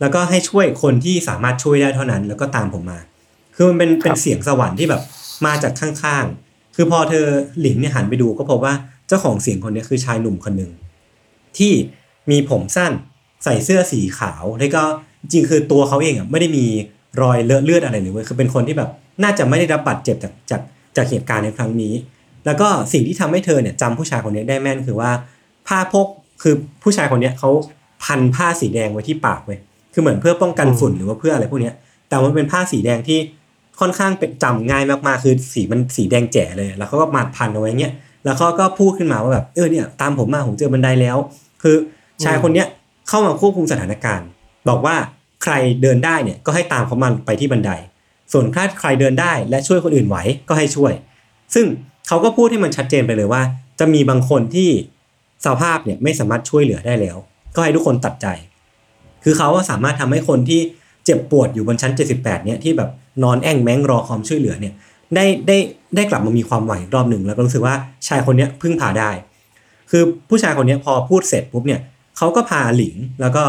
[0.03, 2.99] แล้วก็ให้ช่วยคนที่สามารถช่วยได้เท่านั้น แล้วก็ตามผมมา
[3.55, 5.01] คือมันเป็นเป็นเสียงสวรรค์ที่แบบ
[5.45, 7.25] มาจากข้างๆ คือพอเธอ
[7.61, 8.73] หลิงเนี่ยหันไปดูก็พบว่า
[9.07, 10.71] เจ้าของเสียงคนเนี้ยคือชายหนุ่มคนหนึ่ง
[11.57, 11.71] ที่
[12.31, 12.91] มีผมสั้น
[13.43, 14.83] ใส่เสื้อสีขาวแล้วก็
[15.21, 16.65] จริงๆคือตัวเขาเองอะไม่ได้มี
[17.21, 18.89] รอยเลอะเลือดอะไรเลยเว้ยคือเป็นคนที่แบบ
[19.23, 20.61] น่าจะไม่ได้รับบาดเจ็บจากจาก
[20.95, 21.93] จากเหตุการณ์ในครั้งนี้
[22.45, 25.11] แล้วก็สิ่งที่ทำให้เธอเนี่ยจำผู้ชายคนนี้ได้แม่นคือว่า
[25.67, 26.07] ผ้าพก
[26.41, 27.49] คือผู้ชายคนเนี้ยเขา
[28.03, 29.59] พันผ้าสีแดงไว้ที่ปากเว้ย
[29.93, 31.73] คือเหมือนเพื่อป้องกันฝุ่นหรือว่าเพื่ออะไรพวกเนี้ย
[32.09, 33.19] แต่มันเป็นผ้าสีแดงที่
[33.79, 41.17] ค่อนข้างเป็นจำง่ายมากๆ คือสีมันสีแดงแจ๋เลย แล้วเขาก็มัดพันเอาไว้เงี้ย แล้วเขาก็พูดขึ้นมาว่าแบบเออเนี่ยตามผมมาผมเจอบันไดแล้ว
[41.63, 41.75] คือ
[42.23, 42.67] ชายคนเนี้ย
[43.09, 44.27] เข้ามาควบคุมสถานการณ์
[44.69, 44.95] บอกว่า
[45.43, 47.71] ใครเดินได้เนี่ยก็ให้ตามเขามาไปที่บันได
[48.31, 50.17] ส่วนถ้าใครเดินได้และช่วยคนอื่นไหว
[50.47, 50.93] ก็ให้ช่วย
[51.53, 51.65] ซึ่ง
[52.07, 53.41] เขาก็พูดให้มันชัดเจนไปเลยว่า
[53.79, 54.69] จะมีบางคนที่
[55.45, 57.17] สภาพเนี่ยไม่สามารถช่วยเหลือได้แล้ว
[57.55, 58.27] ก็ให้ทุกคนตัดใจ
[59.23, 60.61] คือเขาอะสามารถทำให้คนที่
[61.05, 62.89] เจ็บปวดอยู่บนชั้น 78 เนี่ยที่แบบ
[63.23, 64.73] นอนแอ่งแม้งรอความช่วยเหลือเนี่ย
[65.15, 65.57] ได้ได้
[65.95, 67.75] ได้กลับมามีความหวังอีกรอบหนึ่งแล้วก็รู้สึกว่า
[68.07, 69.11] ชายคนเนี้ยพึ่งพาได้
[69.91, 71.79] คือผู้ชายคนเนี้ยพอพูดเสร็จปุ๊บเนี่ย
[72.17, 73.43] เขาก็พาหลิงแล้วก็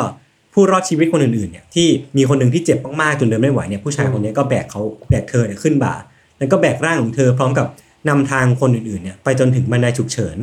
[0.54, 5.94] ผู้รอดชีวิตคนอื่นๆเนี่ยที่มีคนหนึ่งที่เจ็บมากๆจนเดินไม่ไหวเนี่ยผู้ชายคนเนี้ยก็แบกเขาแบกเธอเนี่ยขึ้นบ่า
[6.38, 7.66] แล้วก็แบกร่างของเธอพร้อมกับ
[8.08, 10.36] นำทางคนอื่นๆเนี่ยไปจนถึงบันไดฉุกเฉิน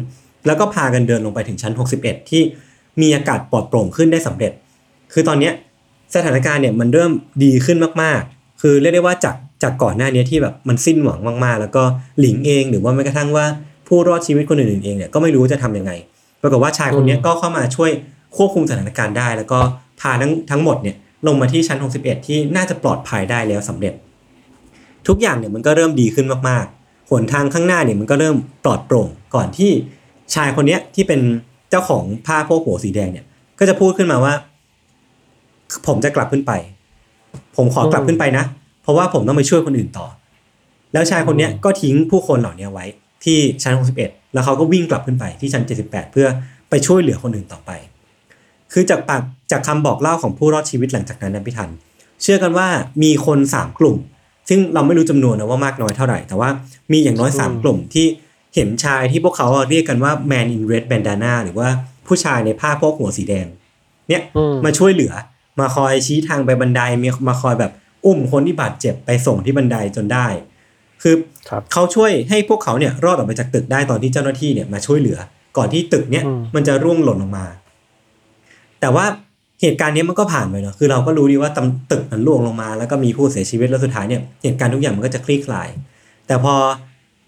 [0.46, 2.42] แล้วก็พากันเดินลงไปถึงชั้น 61 ที่
[3.02, 4.52] มีอากาศปลอดโปร่งขึ้นได้สำเร็จ
[5.14, 5.54] คือตอนเนี้ย
[6.16, 7.12] สถานการณ์เนี่ยมันเริ่ม
[7.44, 11.84] ดีขึ้นมากๆ คือเรียกได้ว่าจากจากก่อนหน้านี้ที่แบบมันสิ้นหวังมากๆ แล้วก็
[12.20, 13.46] หลิงเองหรือว่าแม้กระทั่งว่า
[13.88, 15.92] ผู้รอดชีวิตคนอื่นๆเองเนี่ยก็ไม่รู้จะทำยังไง
[16.42, 17.92] ปรากฏว่าชายคนเนี้ยก็เข้ามาช่วย
[18.36, 19.60] ควบคุมสถานการณ์ได้ แล้วก็
[20.02, 20.96] พาทั้งทั้งหมดเนี่ย
[21.28, 23.94] ลงมาที่ชั้น 61 ที่น่าจะปลอดภัยได้แล้วสำเร็จ
[25.08, 29.72] ทุกอย่างเนี่ยมันก็เริ่มดีขึ้นมากๆหนทางข้างหน้าเนี่ยมันก็เริ่มปลอดโปร่งก่อนที่
[30.36, 31.22] ชายคนเนี้ยที่เป็น
[31.70, 33.26] เจ้าของผ้าโพกหัวสีแดงเนี่ย
[33.60, 34.34] ก็จะพูดขึ้นมาว่า
[35.88, 36.52] ผมจะกลับขึ้นไป
[37.58, 38.46] ผมขอกลับขึ้นไปนะ
[38.84, 40.08] เพราะว่าผมต้องไปช่วยคนอื่นต่อ
[40.94, 42.86] แล้วชายคนเนี้ยก็ทิ้งผู้คนเหล่านี้ไว้
[43.24, 46.28] ที่ชั้น 61 แล้วเขาก็วิ่งกลับขึ้นไปที่ชั้น 78 เพื่อ
[46.70, 47.72] ไปช่วยเหลือคนอื่นต่อไป
[48.74, 51.70] คือจากปากจากคำบอกเล่าของผู้รอดชีวิตหลังจากนั้นนะพี่ทัน
[52.22, 52.68] เชื่อกันว่า
[53.04, 53.98] มีคนสามกลุ่ม
[54.50, 56.50] ซึ่งเราไม่รู้จำนวนนะว่ามากน้อยเท่าไหร่ แต่ว่า
[56.92, 58.06] มีอย่างน้อยสามกลุ่มที่
[58.56, 61.70] เห็นชายที่พวกเขาเรียกกันว่า man in red bandana หรือว่า
[62.08, 63.48] ผู้ชายในผ้าโพกหัวสีแดง
[64.10, 65.14] เนี่ยอืมมาช่วยเหลือ
[65.62, 67.72] มาคอยชี้ทางไปบันไดมีมาคอยแบบ
[68.06, 70.28] อุ้มคนที่บาดเจ็บไปส่งที่บันไดจนได้
[71.02, 71.16] คือ
[71.50, 75.18] ครับเขาช่วยให้พวกเขาเนี่ยรอดออกไปจากตึกได้ตอนที่เจ้าหน้าที่เนี่ยมาช่วยเหลือ
[75.58, 77.46] ก่อนที่ตึกเนี่ยอืมมันจะร่วงหล่นลงมา
[78.82, 79.06] แต่ว่า
[79.62, 85.70] เหตุการณ์เนี้ยมันก็ผ่านไปเนาะคือเราก็รู้ดีว่าตำตึกมันร่วงลงมา แล้วก็มีผู้เสียชีวิตแล้วสุดท้ายเนี่ยเหตุการณ์ทุกอย่างมันก็จะคลี่คลาย
[86.28, 86.54] แต่พอ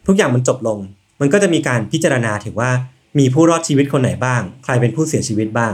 [0.08, 0.80] ทุกอย่างมันจบลง
[1.22, 2.70] มันก็จะมีการพิจารณาถึงว่า
[3.20, 5.74] มีผู้รอดชีวิตคนไหนบ้าง ใครเป็นผู้เสียชีวิตบ้าง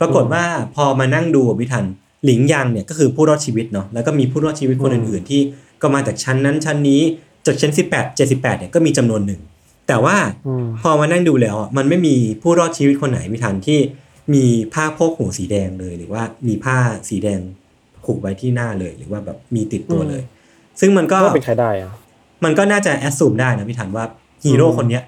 [0.00, 1.84] ปรากฏว่าพอมานั่งดูอะพิทัน
[2.24, 5.40] หลิงยังเนี่ยก็คือผู้รอดชีวิตเนาะแล้วก็มีผู้รอดชีวิตคนอื่นๆที่
[5.82, 7.00] ก็มาจากชั้นนั้นชั้นนี้
[7.46, 9.40] จากชั้น 18 78เนี่ยก็มีจำนวนหนึ่ง
[9.88, 10.16] แต่ว่า
[10.46, 13.78] อืมพอมานั่งดูแล้วอะมันไม่มีผู้รอดชีวิตคนไหนพิทันที่
[14.34, 16.76] มีผ้าโพกหัวสีแดงเลย หรือว่ามีผ้า
[17.08, 17.40] สีแดง
[18.04, 20.22] ผูกไว้ที่หน้าเลย หรือว่าแบบมีติดตัวเลย
[20.80, 21.92] ซึ่งมันก็ก็เป็นใครได้อะ
[22.44, 24.04] มันก็น่าจะแอดซูมได้นะพี่ทันว่า
[24.44, 25.02] ฮีโร่คนเนี้ย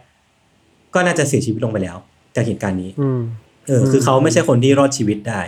[0.95, 1.97] ก็น่าจะเสียชีวิตลงไปแล้ว
[2.35, 3.21] จากเหตุการณ์นี้อืม
[3.67, 5.41] เออคือเขาไม่ใช่คนที่รอดชีวิตได้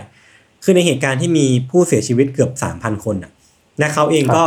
[0.63, 3.31] คือในเหตุการณ์ที่มีผู้เสียชีวิตเกือบสามพันคนอะ
[3.79, 4.45] และเขาเองก็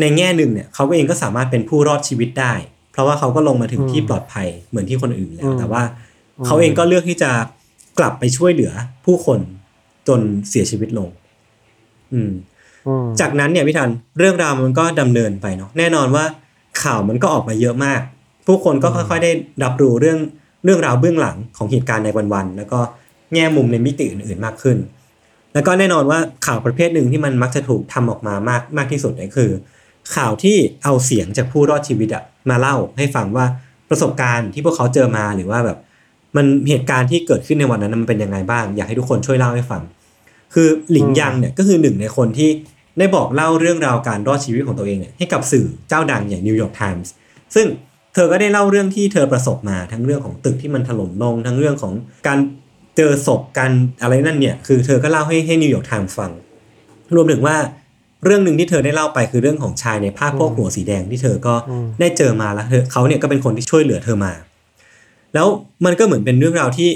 [0.00, 2.54] ในแง่หนึ่งเนี่ยเขาเองก็สามารถเป็นผู้รอดชีวิตได้
[2.98, 5.82] เราะว่าเขาก็ลงมาถึงที่ปลอดภัยเหมือนที่คนอื่นแล้อืวมแต่ว่า
[6.46, 7.30] เขาเองก็เลือกที่จะ
[7.98, 8.72] กลับไปช่วยเหลือ
[9.04, 9.38] ผู้คน
[10.08, 11.08] จนเสียชีวิตลง
[12.12, 12.32] อืม
[12.86, 16.24] อืมจากนั้นเนี่ยพี่ทันเรื่องราวมันก็ดำเนินไปเนาะแน่นอนว่า
[16.82, 18.00] ข่าวมันก็ออกมาเยอะมาก
[18.46, 19.30] ผู้คนก็ค่อย ๆ ได้
[19.64, 22.80] รับรู้เรื่องเรื่องราวเบื้องหลังของเหตุการณ์ในวันๆแล้วก็
[23.34, 24.78] แง่มุมในมิติอื่นๆมากขึ้น
[25.54, 29.50] แล้วก็แน่นอนว่าข่าวประเภทหนึ่งที่มันมักจะถูกทำออกมามากมากที่สุดเนี่คือ
[30.16, 33.46] ข่าวที่เอาเสียงจากผู้รอดชีวิตอะมาเล่าให้ฟังว่า
[33.90, 35.78] ประสบการณ์ที่พวกเขาเจอมาหรือว่าแบบ
[36.36, 39.82] มันเหตุการณ์ที่เกิดขึ้นในวันนั้นมันเป็นยังไงบ้าง อยากให้ทุกคนช่วยเล่าให้ฟัง
[40.54, 42.50] คือหลิงยังเนี่ยก็คือหนึ่งในคนที่
[42.98, 47.12] ได้บอกเล่าเรื่องราวการรอดชีวิตของตัวเองเนี่ยให้กับสื่อเจ้าดังอย่าง New York Times
[47.54, 47.66] ซึ่ง
[48.14, 51.92] เธอก็ได้เล่าเรื่องที่เธอประสบมาทั้งเรื่องของตึกที่มันถล่มลงทั้งเรื่องของ
[52.26, 52.38] การ
[52.96, 56.30] เจอศพการอะไรนั่นเนี่ย คือเธอก็เล่าให้ให้ New York Times ฟัง
[57.14, 57.56] รวมถึงว่า
[58.24, 61.54] เรื่องหนึ่งที่เธอได้เล่าไปคือเรื่องของชายในผ้าโพกหัวสีแดงที่เธอก็
[62.00, 64.32] ได้เจอมาแล้วเธอเขาเนี่ยก็เป็นคนที่ช่วยเหลือเธอมา
[65.34, 65.46] แล้ว
[65.84, 66.88] มันก็เหมือนเป็นเรื่องราวที่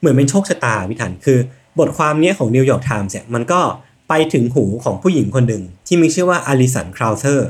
[0.00, 1.38] เหมือนเป็นโชคชะตาพี่ธัญคือ
[1.78, 3.60] บทความเนี้ยของ New York Times เนี่ยมันก็
[4.08, 7.48] ไปถึงหูของผู้หญิงคนหนึ่งที่มีชื่อว่าอลิสันคราวเซอร์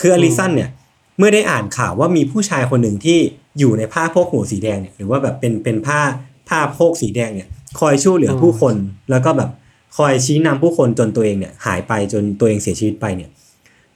[0.00, 0.70] คืออลิสันเนี่ย
[1.18, 3.18] เมื่อได้อ่านข่าวว่ามีผู้ชายคนหนึ่งที่
[3.58, 6.00] อยู่ในผ้าโพกหัวสีแดงเนี่ยหรือว่าแบบเป็นเป็นผ้า
[6.48, 7.48] ผ้าโพกสีแดงเนี่ย
[7.80, 8.74] คอยช่วยเหลือผู้คน
[9.10, 9.50] แล้วก็แบบ
[9.96, 13.30] คอยชี้นำผู้คนจนตัวเองเนี่ยหายไปจนตัวเองเสียชีวิตไปเนี่ย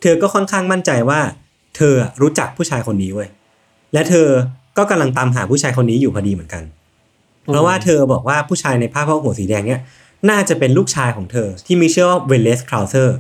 [0.01, 1.21] เธอก็ค่อนข้างมั่นใจว่า
[1.77, 3.29] เธอรู้จักผู้ชายคนนี้เว้ย
[3.93, 4.29] และเธอ
[4.79, 6.63] ก็กำลังตามหาผู้ชายคนนี้อยู่พอดีเหมือนกัน
[7.45, 9.81] เพราะว่าเธอบอกว่าผู้ชายในผ้าโพกหัวสีแดงเนี่ย
[10.31, 13.17] น่าจะเป็นลูกชายของเธอที่มีชื่อว่าเวเลสคราวเซอร์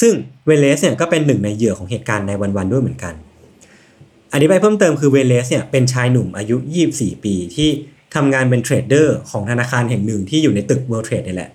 [0.00, 0.12] ซึ่ง
[0.46, 3.14] เวเลสเนี่ยก็เป็นหนึ่งในเหยื่อของเหตุการณ์ nine one one ด้วยเหมือนกัน
[4.32, 6.56] อธิบายเพิ่มเติมคือเวเลสเนี่ยเป็นชายหนุ่มอายุ
[6.90, 7.68] 24 ปีที่
[8.14, 11.50] ทำงานเป็น trader ของธนาคารแห่งหนึ่งที่อยู่ในตึก World Trade นี่แหละ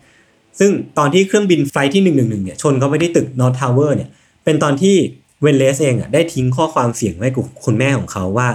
[0.60, 4.10] ซึ่งตอนที่เครื่องบิน flight ที่ 111 เนี่ยชนเข้าไปที่ตึก North Tower เนี่ย
[4.44, 4.96] เป็นตอนที่
[5.42, 8.48] เวเลสเองอะได้ทิ้งข้อความเสียงไว้กับคุณแม่ของเขาว่า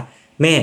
[0.42, 0.54] แม่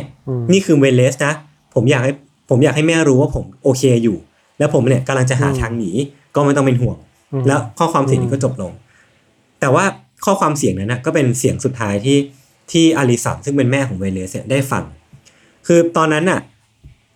[0.52, 1.34] นี่คือเวเลสนะ
[1.74, 2.14] ผมอยากให้
[2.50, 4.18] ผมอยากให้แม่รู้ว่าผมโอเคอยู่
[4.60, 5.92] แล้วผมเนี่ยกำลังจะหาทางหนี
[6.36, 6.98] ก็ไม่ต้องเป็นห่วง
[7.48, 8.72] แล้วข้อความเสียงนี้ก็จบลง
[9.60, 9.86] แต่ว่า
[10.26, 12.18] ข้อความเสียงนั้นนะก็เป็นเสียงสุดท้ายที่
[12.72, 14.84] ที่อลิสันซึ่งเป็นแม่ของเวเลสเนี่ยได้ฟัง
[15.68, 16.40] คือตอนนั้นน่ะ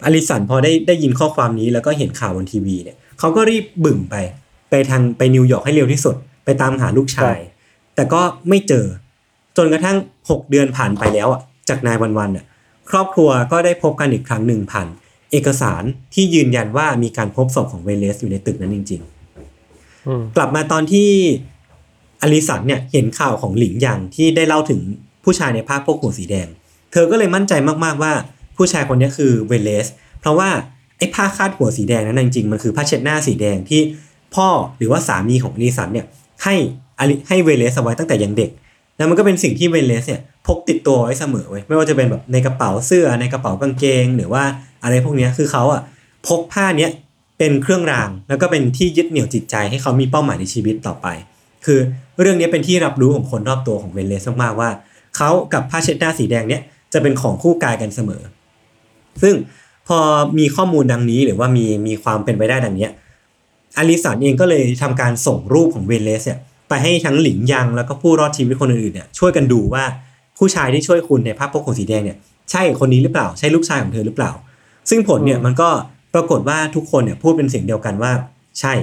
[0.06, 4.16] อลิสันพอได้ได้ยินข้อความนี้แล้วก็เห็นข่าวบนทีวีเนี่ยเขาก็รีบบึ่งไป
[4.70, 7.38] ไปทางไปนิวยอร์กให้เร็วที่สุด ไปตามหาลูกชาย
[7.96, 8.86] แต่ก็ไม่เจอ
[9.58, 9.98] จนกระทั่ง
[10.30, 12.46] 6 เดือนผ่านไปแล้วอะจาก nine one one อะ
[12.90, 14.88] ครอบครัวก็ได้พบกันอีกครั้งหนึ่งผ่าน
[15.32, 15.84] เอกสาร
[16.14, 21.10] ที่ยืนยันว่ามีการพบศพของเวเลสอยู่ในตึกนั้นจริงๆอืมกลับมาตอนที่
[22.22, 24.82] อลิสันเนี่ยเห็นข่าวของหลิงหยางที่ได้เล่าถึง
[25.30, 26.48] ผู้ชายในผ้าโพกหัวสีแดง
[26.92, 27.54] เธอก็เลยมั่นใจ
[27.84, 28.14] มากๆว่า
[28.58, 29.88] ผู้ชายคนนี้คือเวเลส
[30.22, 30.50] เพราะว่า
[30.98, 33.82] ไอ้ผ้าคาดหัวสีแดงนั้นจริงๆมันคือผ้าเช็ดหน้าสีแดงที่
[34.36, 36.06] พ่อหรือว่าสามีของอลิสันเนี่ย
[36.44, 36.56] ให้
[37.28, 38.52] ให้เวเลสเอาไว้ตั้งแต่ยังเด็ก
[38.98, 44.44] แล้วมันก็เป็นสิ่งที่เวเลสเนี่ยพกติดตัวไว้เสมอเว้ยไม่ว่าจะเป็นแบบในกระเป๋าเสื้อในกระเป๋ากางเกง หรือว่า
[44.84, 45.82] อะไรพวกนี้คือเขาอะ
[46.28, 46.92] พกผ้าเนี้ย
[47.38, 51.08] เป็นเครื่องราง แล้วก็เป็นที่ยึดเหนี่ยวจิตใจให้เขามีเป้าหมายในชีวิตต่อไป
[51.66, 51.80] คือ
[52.20, 54.70] เรื่องนี้เป็นที่รับรู้ของคนรอบตัวของเวเลสมากๆว่า
[55.18, 56.62] เขากับผ้าเช็ดหน้าสีแดงเนี้ย
[56.94, 58.22] จะเป็นของคู่กายกันเสมอ
[59.24, 59.36] ซึ่ง
[59.88, 60.00] พอ
[60.40, 62.92] มีข้อมูลดังนี้หรือว่ามีมีความเป็นไปได้ดังเนี้ย
[63.78, 66.40] อลิสันเองก็เลยทำการส่งรูปของเวนเลสเนี่ย
[66.70, 69.84] ไปให้ทั้งหลิงยังแล้วก็ผู้รอดชีวิตคนอื่นๆเนี่ยช่วยกันดูว่า
[70.38, 72.18] ผู้ชายที่ช่วยคุณในภาพพกของสีแดงเนี่ย
[72.52, 74.32] ใช่คนนี้หรือเปล่า ใช่ลูกชายของเธอหรือเปล่า
[74.90, 75.70] ซึ่งผลเนี่ยมันก็
[76.14, 78.12] ปรากฏว่าทุกคนเนี่ยพูดเป็นเสียงเดียวกันว่า
[78.60, 78.74] ใช่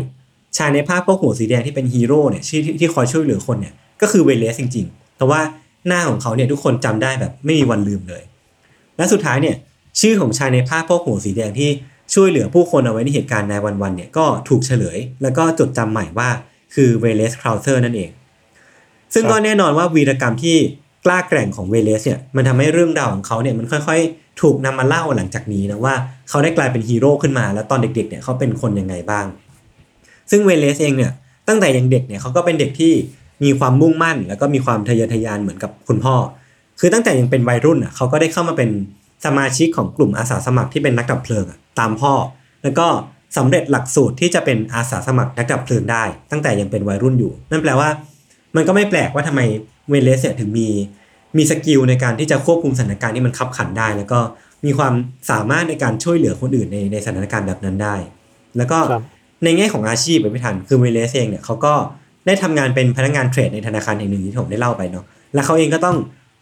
[0.57, 5.41] ชายในภาพพวกหัวสีแดงที่เป็นฮีโร่เนี่ยที่ที่คอยช่วยเหลือคนเนี่ยก็คือเวเลสจริงๆแต่ว่า
[5.87, 8.23] หน้าของเขาเนี่ยทุกคนจำได้แบบไม่มีวันลืมเลย
[8.97, 9.57] และสุดท้ายเนี่ย
[10.01, 11.71] ชื่อของชายในผ้าโพกหัวสีแดงที่
[12.15, 16.29] ช่วยเหลือผู้คนเอาไว้ในเหตุการณ์ nine one one เนี่ยก็ถูกเฉลย แล้วก็จดจำใหม่ว่า
[16.75, 18.11] คือเวเลสคราวเซอร์นั่นเอง
[19.15, 20.57] ซึ่งก็แน่นอนว่าวีรกรรมที่
[21.05, 25.95] กล้าแกร่งของเวเลสเนี่ยมันทำให้เรื่องราวของเขาเนี่ยมันค่อยๆ ถูกนำมาเล่าหลังจากนี้นะว่า
[26.29, 29.27] เขาได้กลายเป็นฮีโร่ขึ้นมา แล้วตอนเด็กๆเนี่ยเขาเป็นคนยังไงบ้าง
[30.31, 31.13] ซึ่งเวเลสเองเนี่ย
[31.49, 32.93] ตั้งแต่ยังเด็กเนี่ยเขาก็เป็นเด็กที่
[33.45, 36.15] มีความมุ่งมั่น แล้วก็มีความทะเยอทะยานเหมือนกับคุณพ่อ
[36.81, 38.71] คือตั้งแต่ยังเป็นวัยรุ่นอะเขาก็ได้เข้ามาเป็น
[39.25, 42.13] สมาชิกของกลุ่มอาสาสมัครที่เป็นนักดับเพลิงอะตามพ่อ
[42.63, 42.87] แล้วก็
[43.37, 47.89] สำเร็จหลักสูตรที่จะเป็นอาสาสมัครนักดับเพลิงได้ ตั้งแต่ยังเป็นวัยรุ่นอยู่ นั่นแปลว่า
[48.57, 49.41] มันก็ไม่แปลกว่าทำไม
[49.91, 50.69] เวเลสเนี่ยถึงมี
[51.37, 54.21] มี skill ในการที่จะควบคุมสถานการณ์ที่มันคับขันได้ แล้วก็
[54.65, 54.95] มีความ
[55.31, 57.97] สามารถในการช่วยเหลือคนอื่นในในสถานการณ์แบบนั้นได้
[58.57, 59.03] แล้วก็ครับ
[59.45, 61.75] ในแง่ของอาชีพไปไม่ทันคือเวเลสเองเนี่ยเขาก็
[62.27, 65.05] ได้ทำงานเป็นพนักงานเทรดในธนาคารแห่งหนึ่งที่ผมได้เล่าไปเนาะ
[65.35, 65.97] แล้วเขาเองก็ต้อง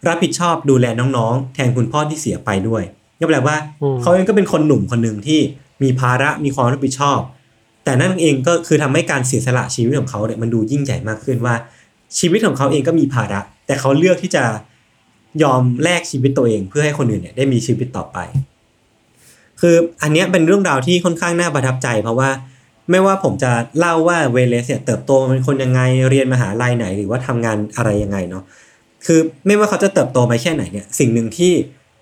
[0.07, 2.83] รับผิดชอบดูแลน้องๆ แทนคุณพ่อที่เสียไปด้วย
[3.19, 5.39] ก็แปลว่าอืมเขาเองก็เป็นคนหนุ่มคนหนึ่งที่
[5.83, 7.19] มีภาระมีความรับผิดชอบ
[7.83, 11.55] แต่นั่นเองก็คือทำให้การเสียสละชีวิตของเขาเนี่ยมันดูยิ่งใหญ่มากขึ้นว่า
[12.19, 14.43] ชีวิตของเขาเองก็มีภาระ แต่เขาเลือกที่จะ
[15.43, 18.17] ยอมแลกชีวิตตัวเองเพื่อให้คนอื่นเนี่ยได้มีชีวิตต่อไป
[19.61, 22.29] คืออันเนี้ยเป็นเรื่องราวที่ค่อนข้างน่าประทับใจ เพราะว่า
[22.91, 28.43] ไม่ว่าผมจะเล่าว่าเวเลสเนี่ยเติบโตเป็นคนยังไงเรียนมหาลัยไหน หรือว่าทำงานอะไรยังไงเนาะ
[29.05, 31.51] คือไม่ว่าเขาจะเติบโตไปแค่ไหนเนี่ยสิ่งหนึ่งที่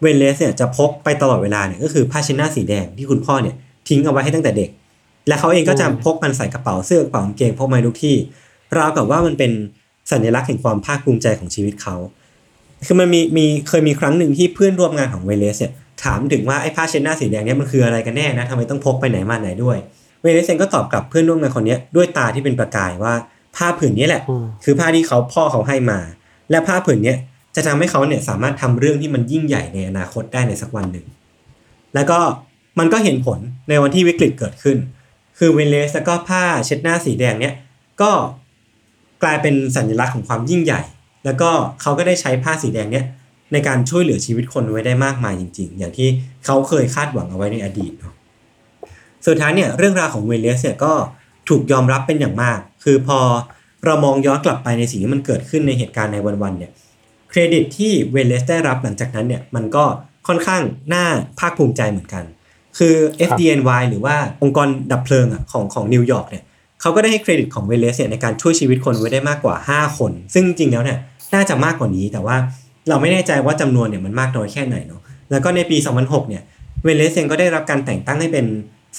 [0.02, 3.56] เวเลสเนี่ยจะพกไปตลอดเวลาเนี่ยก็คือผ้าเช็ดหน้าสีแดงที่คุณพ่อเนี่ย
[3.88, 4.70] ทิ้งเอาไว้ให้ตั้งแต่เด็ก
[5.28, 8.16] และเขาเองก็จะพกมันใส่กระเป๋าเสื้อกระเป๋ากางเกงพกมาทุกที่
[8.78, 9.52] ราวกับว่ามันเป็น
[10.12, 11.96] สัญลักษณ์แห่งความภาคภูมิใจของชีวิตเขา
[12.86, 15.74] คือมันมีมีเคยมีครั้งหนึ่งที่เพื่อนร่วมงานของเวเลสเนี่ย
[16.04, 19.78] ถามถึงว่าไอ้ผ้าเช็ดหน้าสีแดงเนี่ยมันคืออะไรกันแน่นะทำไมต้องพกไปไหนมาไหนด้วย
[20.24, 23.14] เวเลสเองก็ตอบกลับเพื่อนร่วมงานคนเนี้ยด้วยตาที่เป็นประกายว่า
[23.56, 26.00] ผ้าผืนนี้แหละอืมคือผ้าที่เขาพ่อเขาให้มา
[26.52, 27.18] และผ้าผืนเนี้ย
[27.56, 31.06] จะทำให้เขาเนี่ยสามารถทำเรื่องที่มันยิ่งใหญ่ในอนาคตได้ในสักวันหนึ่ง
[31.96, 32.20] แล้วก็
[32.80, 34.78] มันก็เห็นผลในวันที่วิกฤตเกิดขึ้น
[35.38, 37.54] คือเวเลสแล้วก็ผ้าเช็ดหน้าสีแดงเนี่ย
[38.02, 38.12] ก็
[39.24, 40.82] กลายเป็นสัญลักษณ์ของความยิ่งใหญ่
[41.26, 41.50] แล้วก็
[41.82, 43.06] เขาก็ได้ใช้ผ้าสีแดงเนี่ย
[43.54, 46.08] ในการช่วยเหลือชีวิตคนไว้ได้มากมายจริง ๆ อย่างที่
[46.46, 48.14] เขาเคยคาดหวังเอาไว้ในอดีตเนาะ
[49.28, 50.94] สุดท้ายเนี่ยเรื่องราวของเวเลสเนี่ยก็
[51.50, 53.20] ถูกยอมรับเป็นอย่างมาก คือพอ
[53.86, 56.72] เรามองย้อนกลับไปในสิ่งที่มันเกิดขึ้นในเหตุการณ์ในวันๆเนี่ย
[57.30, 59.86] เครดิตที่เวเลสได้รับหลังจากนั้นเนี่ยมันก็
[60.28, 60.62] ค่อนข้าง
[60.94, 61.06] น่า
[61.40, 62.24] ภาคภูมิใจเหมือนกัน
[62.78, 62.96] คือ
[63.30, 66.44] FDNY หรือว่าองค์กรดับเพลิงอะของของนิวยอร์กเนี่ย
[66.82, 70.98] เขาก็ได้ให้เครดิตของเวเลสเนี่ยในการช่วยชีวิตคนไว้ได้มากกว่า 5 คน ซึ่งจริงแล้วเนี่ย
[71.34, 72.36] น่าจะมากกว่านี้แต่ว่า
[72.90, 75.02] เราไม่แน่ใจว่าจำนวนเนี่ยมันมากน้อยแค่ไหนเนาะ
[75.32, 76.44] แล้วก็ในปี 2006เนี่ย
[76.84, 78.46] เวเลสเองก็ได้รับการแต่งตั้งให้เป็น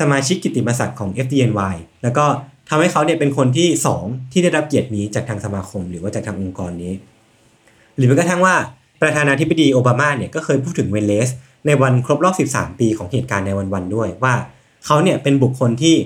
[0.01, 2.25] สมาชิกกิตติมศักดิ์ของ FDNY แล้วก็
[2.69, 3.69] ทำให้เขาเนี่ยเป็นคนที่
[4.01, 6.93] 2 ที่ได้รับเกียรตินี้จากทางสมาคม หรือว่าจากทางองค์กรนี้
[7.97, 8.55] หรือแม้กระทั่งว่า
[9.03, 11.31] ประธานาธิบดีโอบามาเนี่ยก็เคยพูดถึงเวเลส
[11.67, 14.35] ในวันครบรอบ 13 ปีของเหตุการณ์ในวันๆด้วยว่า
[14.87, 15.97] เขาเนี่ยเป็นบุคคลที่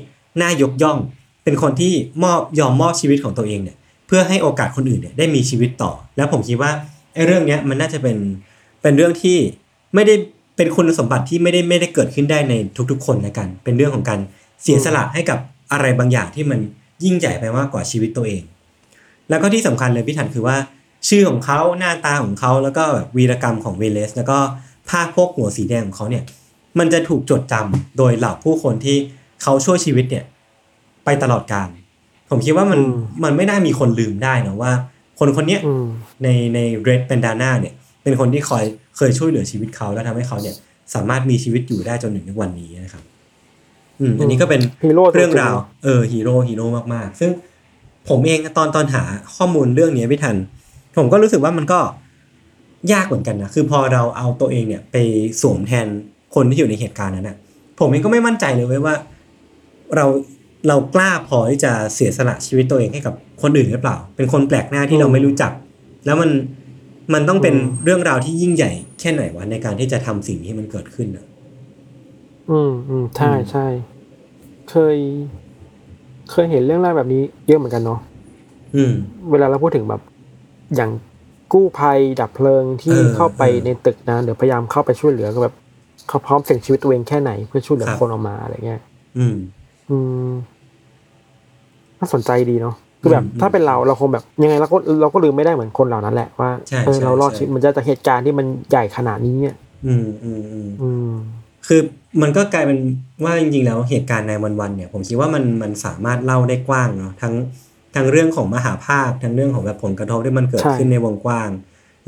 [0.40, 0.98] น่ายกย่อง
[1.44, 3.76] เป็นคนที่มอบยอมมอบชีวิตของตัวเองเนี่ย
[4.06, 6.70] เพื่อให้โอกาสคนอื่นเนี่ยได้มีชีวิตต่อ แล้วผมคิดว่า
[7.14, 8.16] ไอ้เรื่องเนี้ยมันน่าจะเป็น
[8.82, 9.38] เป็นเรื่องที่
[9.94, 10.14] ไม่ได้
[10.58, 12.54] เป็นคุณสมบัติที่ไม่ได้ไม่ได้เกิดขึ้นได้ใน
[12.90, 14.20] ทุกๆ คนนะกัน เป็นเรื่องของการ
[14.62, 15.38] เสียสละให้กับ
[15.72, 16.60] อะไรบางอย่างที่มัน
[17.04, 18.42] ยิ่งใหญ่ไปมากกว่าชีวิตตัวเอง
[19.28, 20.56] แล้วก็ที่สำคัญเลยพี่ถันคือว่า
[21.08, 24.38] ชื่อของเขาหน้าตาของเขาแล้วก็แบบวีรกรรมของเวเลส แล้วก็
[24.88, 26.24] ผ้าโพกหัวสีแดงของเขาเนี่ย
[26.78, 28.96] มันจะถูกจดจำโดยเหล่าผู้คนที่
[29.42, 30.24] เขาช่วยชีวิตเนี่ย
[31.04, 31.68] ไปตลอดกาล
[32.30, 34.72] ผมคิดว่ามันอืมมันไม่น่ามีคนลืมได้นะว่า
[35.18, 35.86] คนคนเนี้ยอืม
[36.22, 37.74] ในในเรดเ a นดาน่าเนี่ย
[38.08, 38.64] เป็นคนที่คอย
[38.96, 40.54] เคยช่วยเหลือชีวิตเขาแล้วทำให้เขาเนี่ย
[40.94, 43.04] สามารถมีชีวิตอยู่ได้จนถึงทุกวันนี้นะครับ
[44.00, 47.30] อืมอันนี้ก็เป็นฮีโร่ตัวจริงเรื่องราวเออฮีโร่ฮีโร่มากๆ ซึ่ง
[48.08, 49.02] ผมเองตอนตอนหา
[49.36, 50.36] ข้อมูลเรื่องนี้พี่ทัน
[50.96, 51.80] ผมก็รู้สึกว่ามันก็
[52.92, 54.96] ยากเหมือนกันนะคือพอเราเอาตัวเองเนี่ย ไป
[55.40, 55.86] สวมแทน
[56.34, 57.36] คนที่อยู่ในเหตุการณ์นั้นนะ
[57.78, 58.94] ผมเองก็ไม่มั่นใจเลยเว้ยว่า
[59.96, 60.06] เรา
[60.68, 65.52] เรากล้าพอที่จะเสียสละชีวิตตัวเองให้กับคนอื่นหรือเปล่า เป็นคนแปลกหน้าที่เราไม่รู้จัก
[66.06, 66.30] แล้วมัน
[67.14, 67.54] มันต้องเป็น
[67.84, 71.24] เรื่องราวที่ยิ่งใหญ่แค่ไหนวะในการที่จะทำสิ่งที่มันเกิดขึ้นนะ
[72.50, 73.66] อืมอืมใช่อืมใช่
[74.70, 74.96] เคย
[76.30, 78.00] เคยเห็นเรื่องราวแบบนี้เยอะเหมือนกันเนาะ
[78.76, 78.92] อืม
[79.30, 80.02] เวลาเราพูดถึงแบบ
[80.76, 80.90] อย่าง
[81.52, 85.54] กู้ภัยดับเพลิงที่เออเข้าไปเออในตึกนั้นหรือพยายามเข้าไปช่วยเหลือก็แบบ
[86.08, 88.80] เขาพร้อมเสี่ยงชีวิตตัวเองแค่ไหนเพื่อช่วยเหลือครับคนออกมาอะไรเงี้ย
[89.18, 89.36] อืม
[89.90, 89.96] อื
[90.28, 90.30] ม
[91.98, 101.12] น่าสนใจดีเนาะ คือแบบอืมถ้าเป็นเราเราคงแบบยังไงเราก็เราก็ลืมไม่ได้เหมือนคนเหล่านั้นแหละว่าใช่เออใช่เรารอดใช่ชีวิตมันจะจากเหตุการณ์ที่มันใหญ่ขนาดนี้เนี่ยอืมอืมอืมอืม
[101.66, 101.80] คือ
[102.22, 102.78] มันก็กลายเป็น
[103.24, 107.34] ว่าจริงๆแล้วเหตุการณ์ในวันๆเนี่ย ผมคิดว่ามันมันสามารถเล่าได้กว้างเนาะทั้ง
[107.94, 111.50] ทั้งเรื่องของมหาภาคทั้งเรื่องของแบบผลกระทบที่มันเกิดใช่ขึ้นในวงกว้าง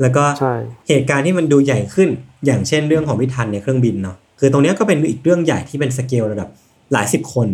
[0.01, 0.53] แล้วก็ใช่
[0.89, 2.09] เหตุการณ์ที่มันดูใหญ่ขึ้น
[2.45, 6.49] อย่างเช่นเรื่องของพิทันในเครื่องบินเนาะคือตรงเนี้ยก็เป็นอีกเรื่องใหญ่ที่เป็นสเกลระดับ
[6.93, 7.47] หลายสิบคน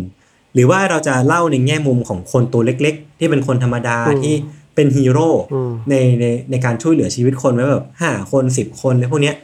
[0.54, 4.34] หรือว่าเราจะเล่าในแง่มุมของคนตัวเล็ก ๆ ที่เป็นคนธรรมดาอืมที่
[4.74, 9.34] เป็นฮีโร่อืมในในในการช่วยเหลือชีวิตคนไว้แบบห้าคนสิบคนอะไรพวกเนี้ย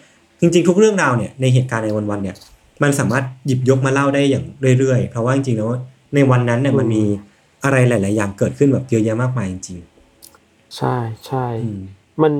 [0.40, 2.36] จริง ๆ ทุกเรื่องราวเนี่ยในเหตุการณ์ในวันๆเนี่ย
[2.82, 4.44] มันสามารถหยิบยกมาเล่าได้อย่าง
[4.78, 5.70] เรื่อยๆ เพราะว่าจริงๆแล้ว
[6.14, 7.02] ในวันนั้นเนี่ยมันมี
[7.64, 9.78] อะไรหลาย ๆ อย่างเกิดขึ้นแบบเยอะแยะมากมายจริง
[10.76, 10.96] ใช่
[11.26, 11.80] ใช่ๆอืม
[12.22, 12.32] มัน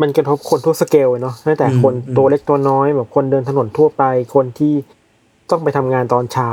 [0.00, 4.02] มันกระทบคนทุกสเกลเลยเนาะตั้งแต่อืมคนอืมตัวเล็กตัวน้อยแบบคนเดินถนนทั่วไป
[4.34, 4.74] คนที่
[5.50, 6.50] ต้องไปทำงานตอนเช้า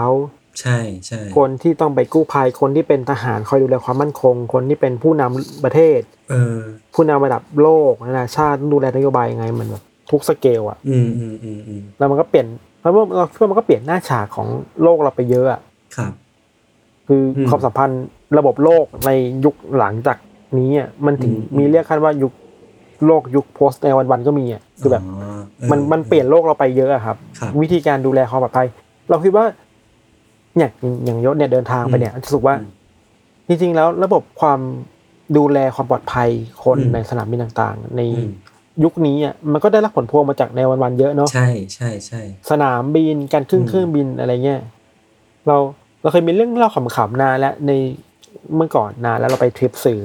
[0.60, 6.00] ใช่ใช่คนที่ต้องไปกู้ภัยคนที่เป็นทหารคอยดูแลความมั่นคง คนที่เป็นผู้นำประเทศ
[6.30, 6.58] เออ
[6.94, 12.48] ผู้นำระดับโลกนานาชาติต้องดูแลนโยบายยังไงมันแบบทุกสเกลอะอืมอืมอืมอืมแล้วมันก็เปลี่ยน
[12.82, 14.48] แล้วเราคิดว่ามันก็เปลี่ยนหน้าฉากของ
[14.84, 15.62] โลกเราไปเยอะอะ
[15.96, 16.12] ครับ
[17.08, 18.06] คืออมความสัมพันธ์
[18.38, 19.10] ระบบโลกใน
[19.46, 20.18] ยุคหลังจาก
[20.60, 22.34] นี้อะมันถึงอืมมีเรียกกันว่ายุค
[23.06, 25.40] โลกยุคโพสต์ในวันๆก็มีอะคือแบบออ
[25.72, 28.68] มันมันเปลี่ยนโลกเราไปเยอะอะครับครับ วิธีการดูแลความปลอดภัย
[29.10, 29.46] เราคิดว่า
[30.60, 30.72] เนี่ย
[31.06, 32.70] อย่างยศเนี่ยเดินทางไปเนี่ยรู้สึกว่าอืม
[33.48, 34.60] จริงๆแล้วระบบความ
[35.38, 36.30] ดูแลความปลอดภัย
[36.64, 38.32] คนอืมในสนามบินต่างๆ ในอืม
[38.84, 44.62] ยุคนี้อะมันก็ได้รับผลพวงมาจากในวันวันๆเยอะเนาะใช่ใช่ใช่สนามบินการขึ้นอืมเครื่องบินอะไรเงี้ย
[45.48, 45.58] เรา
[46.02, 47.72] เราเคยมีเรื่องเล่าขำๆนานแล้วใน
[48.56, 50.02] เมื่อก่อนนานแล้วเราไปทริปสื่อ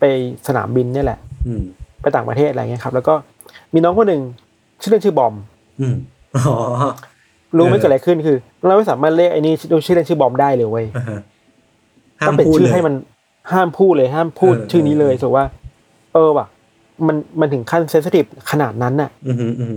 [0.00, 0.04] ไป
[0.48, 1.62] สนามบินเนี่ยแหละอืม
[2.02, 3.14] ไปต่างประเทศอะไรเงี้ยครับ แล้วก็
[3.74, 4.22] มีน้องคนหนึ่ง
[4.80, 5.34] ชื่อเล่นชื่อบอม
[5.80, 5.96] อืม
[6.36, 6.56] อ๋อ
[7.56, 8.36] รู้ไหมเออเกิดอะไรขึ้นคือ
[8.66, 9.54] เราไม่สามารถเรียกไอ้นี่
[9.86, 11.20] ชื่อเล่นชื่อบอมได้เลยเว้ยอ่าฮะ
[12.20, 12.94] ห้าต้อมงเป็นพูดชื่เลอยให้มัน
[13.52, 15.44] ห้ามพูดเลยห้ามพูดเออชื่อนี้เลยเออถูกว่า
[16.14, 16.46] เออว่ะ
[17.06, 19.76] มันมันถึงขั้นเซนซิทีฟขนาดนั้นน่ะอืมอืมอืม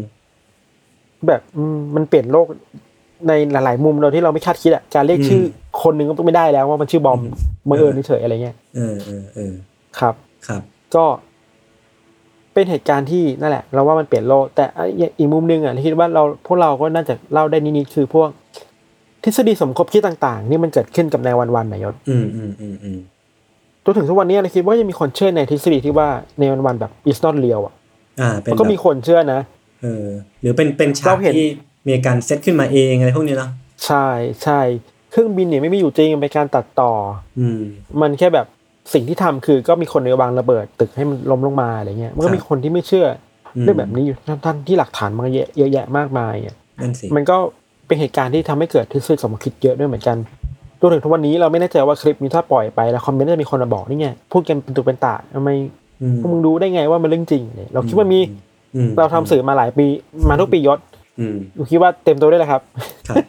[1.28, 2.48] แบบอืมมันเปลี่ยนโลก
[3.28, 5.42] ในหลาย ๆ มุมเราที่เราไม่คาดคิดอะการเรียกอืมชื่อ
[5.84, 7.34] คนหนึ่งก็ต้องไม่ได้แล้วว่ามันชื่อบอมอืม
[7.70, 9.54] บังเอิญเฉยๆอะไรเงี้ยเออเออเออ
[10.00, 10.16] ครับ
[10.48, 10.62] ครับ
[10.96, 11.06] ก็
[12.54, 14.66] เป็นเหตุการณ์ที่นั่นแหละ เราว่ามันเปลี่ยนโลก แต่
[15.20, 18.30] อีกมุมหนึงอะเราคิดว่าเราพวกเราก็น่าจะเล่าได้นิดๆคือพวก
[19.24, 23.00] ทฤษฎีสมคบคิดต่าง ๆ นี่มันเกิดขึ้นกับในวันๆนายศอืมอืมอืมอืม
[23.84, 26.08] จนถึงทุกวันนี้เราคิดว่ายังมีคนเชื่อในทฤษฎีที่ว่า
[26.40, 27.74] ในวันๆแบบ is not real อะ
[28.22, 29.42] อ่าเป็นมันก็มีแบบคนเชื่อนะ
[29.82, 30.08] เออ
[30.42, 31.48] หรือเป็นเป็นฉากเราเห็นที่
[31.88, 33.50] มีการเซตขึ้นมาเองอะไรพวกนี้เนาะ
[33.86, 34.08] ใช่
[34.44, 34.60] ใช่
[35.12, 36.92] เครื่องบินเนี่ยไม่มีอยู่จริงมันเป็นการตัดต่อ
[37.40, 37.62] อืม
[38.02, 38.48] มันแค่แบบ
[38.94, 43.08] สิ่งที่ทำคือก็มีคนในวางระเบิดตึกให้มันล้มลงมาอะไรเงี้ยมันก็มีคนที่ไม่เชื่อ
[43.56, 47.38] อมเรื่องแบบนี้อยู่ทั้งๆที่หลักฐานมันเยอะเยอะแยะมากมายอะนั่นสิมันก็
[47.88, 50.18] เป็นเหตุการณ์ที่ทำให้เกิดทฤษฎีสมคบคิดเยอะด้วยเหมือนกัน
[50.82, 55.50] รวมถึงทุกวันนี้เราไม่แน่ใจว่าคลิปนี้ถ้าปล่อยไปแล้วคอมเมนต์จะมีคนมาบอกนี่ไงพูดกันเป็นตุเป็นตาทำไม
[56.02, 58.20] อืมพวกมึงรู้ได้ไงว่ามันเรื่องจริงเนี่ยเราคิดว่ามี
[58.76, 59.86] อืมเราทำสื่อมาหลายปี
[60.30, 60.80] มาทุกปียศ
[61.20, 62.62] อืมเราคิดว่าเต็มตัวได้แล้วครับ
[63.10, 63.24] ครับ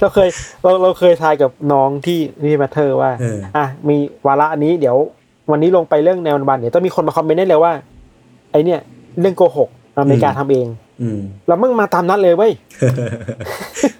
[0.00, 0.28] เราเคย
[0.62, 3.96] เราเราเคยทายกับน้องที่นี่มาเธอว่าเอออะมี
[4.26, 4.96] วาระอันนี้เดี๋ยว
[5.50, 7.72] วันนี้ลงไปเรื่องแนวบันเดี๋ยวต้องมีคนมาคอมเมนต์ได้เลยว่า
[8.50, 8.80] ไอเนี่ย
[9.20, 10.66] เรื่องโกหกอเมริกาทำเอง
[11.02, 12.52] อืมแล้วมึงมาตามนัดเลยเว้ย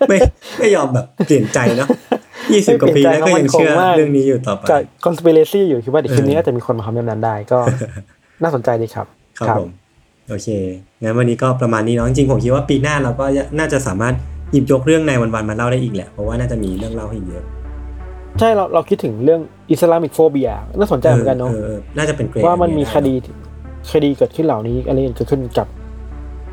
[0.08, 0.18] ไม่
[0.58, 1.88] ไม่ยอมแบบเปลี่ยนใจเนาะ
[2.52, 7.58] ยี่สิบกว่าปีแล้วก็ยังเชื่อไม่เปลี่ยนใจเขามั่นคงมากเรื่องนี้อยู่ต่อไปกับ conspiracy อยู่คิดว่าเดี๋ยวคลิปนี้เออน่าจะมีคนมาคอมเมนต์นั้นได้ก็
[8.42, 9.06] น่าสนใจดีครับ
[9.38, 9.70] ครับผม
[10.30, 10.48] โอเค
[11.02, 13.24] งั้นวันนี้ก็ประมาณนี้เนาะจริงๆผมคิดว่าปีหน้าเราก็
[13.58, 14.14] น่าจะสามารถ
[14.52, 17.44] หยิบยกเรื่องในวันๆมาเล่าได้อีกแหละ เพราะว่าน่าจะมีเรื่องเล่าให้เยอะ
[18.38, 23.14] ใช่เราเราคิดถึงเรื่องอิสลามิกโฟเบียน่าสนใจเหมือนกันเนาะออออน่าจะเป็นเกรดว่ามันมีอัคดี
[23.92, 25.66] คดีเกิดขึ้นเหล่านี้อะไรเกิดขึ้นกับ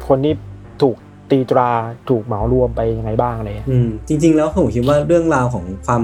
[0.07, 0.34] คนที่
[0.82, 0.95] ถูก
[1.32, 1.69] ตีตรา
[2.09, 6.01] ถูกเหมารวมไปยังไงบ้างอะไรเงี้ยอืมจริง ๆ แล้วผมคิดว่าเรื่องราวของความ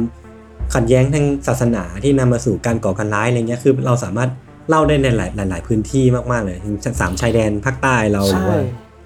[0.74, 4.30] ขัดแย้งทางศาสนาที่นำมาสู่การก่อการร้ายอะไรเงี้ยคือเราสามารถ
[4.70, 8.60] เล่าได้ในหลายหลาย ๆ พื้นที่มาก ๆ เลยถึงสามชายแดนภาคใต้เราหรือใช่ว่า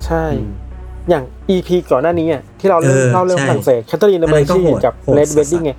[0.05, 0.49] ใช่อืม
[1.09, 5.71] อย่าง EP ก่อนหน้านี้อะที่เราเล่าเออเล่าเรื่องใช่ฝรั่งเศสแคทเธอรีนอันเบนั้อร์นก็ซี่โหดกับโหดเลดสัเวสดดิ้งไง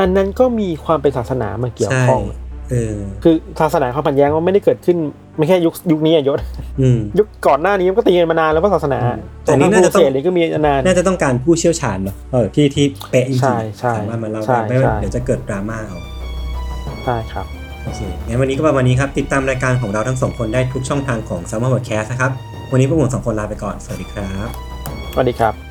[0.00, 2.22] อันนั้นก็มีความเป็นศาสนามาเกี่ยวใช่ข้อง
[2.70, 4.96] เออคือศาสนาความขัดแย้งมันไม่ได้เกิดขึ้น
[5.36, 6.38] ไม่แค่ยุคยุคนี้อะยศ
[6.80, 15.98] อืมยุคก่อนหน้านี้มันก็ตีกันมานานแล้วว่าศาสนาอืมแต่นี่น่าจะต้องเศสเลยก็มีนานน่าจะต้องการผู้เชี่ยวชาญเนาะเออที่ที่เป๊ะจริงใช่ใช่ๆสามารถมาเล่าใช่ได้ไม่งั้นใช่เดี๋ยวจะเกิดดราม่าเอา
[17.04, 17.46] ใช่ครับ
[17.86, 22.30] โอเคงั้นวันนี้ก็ประมาณนี้ครับ ติดตามรายการของเราทั้งสองคนได้ทุกช่องทางของ s ซ m m e r Podcast นะครับ
[22.72, 24.48] วันนี้พวกผมสองคนลาไปก่อน สวัสดีครับ
[25.12, 25.65] สวัสดีครับ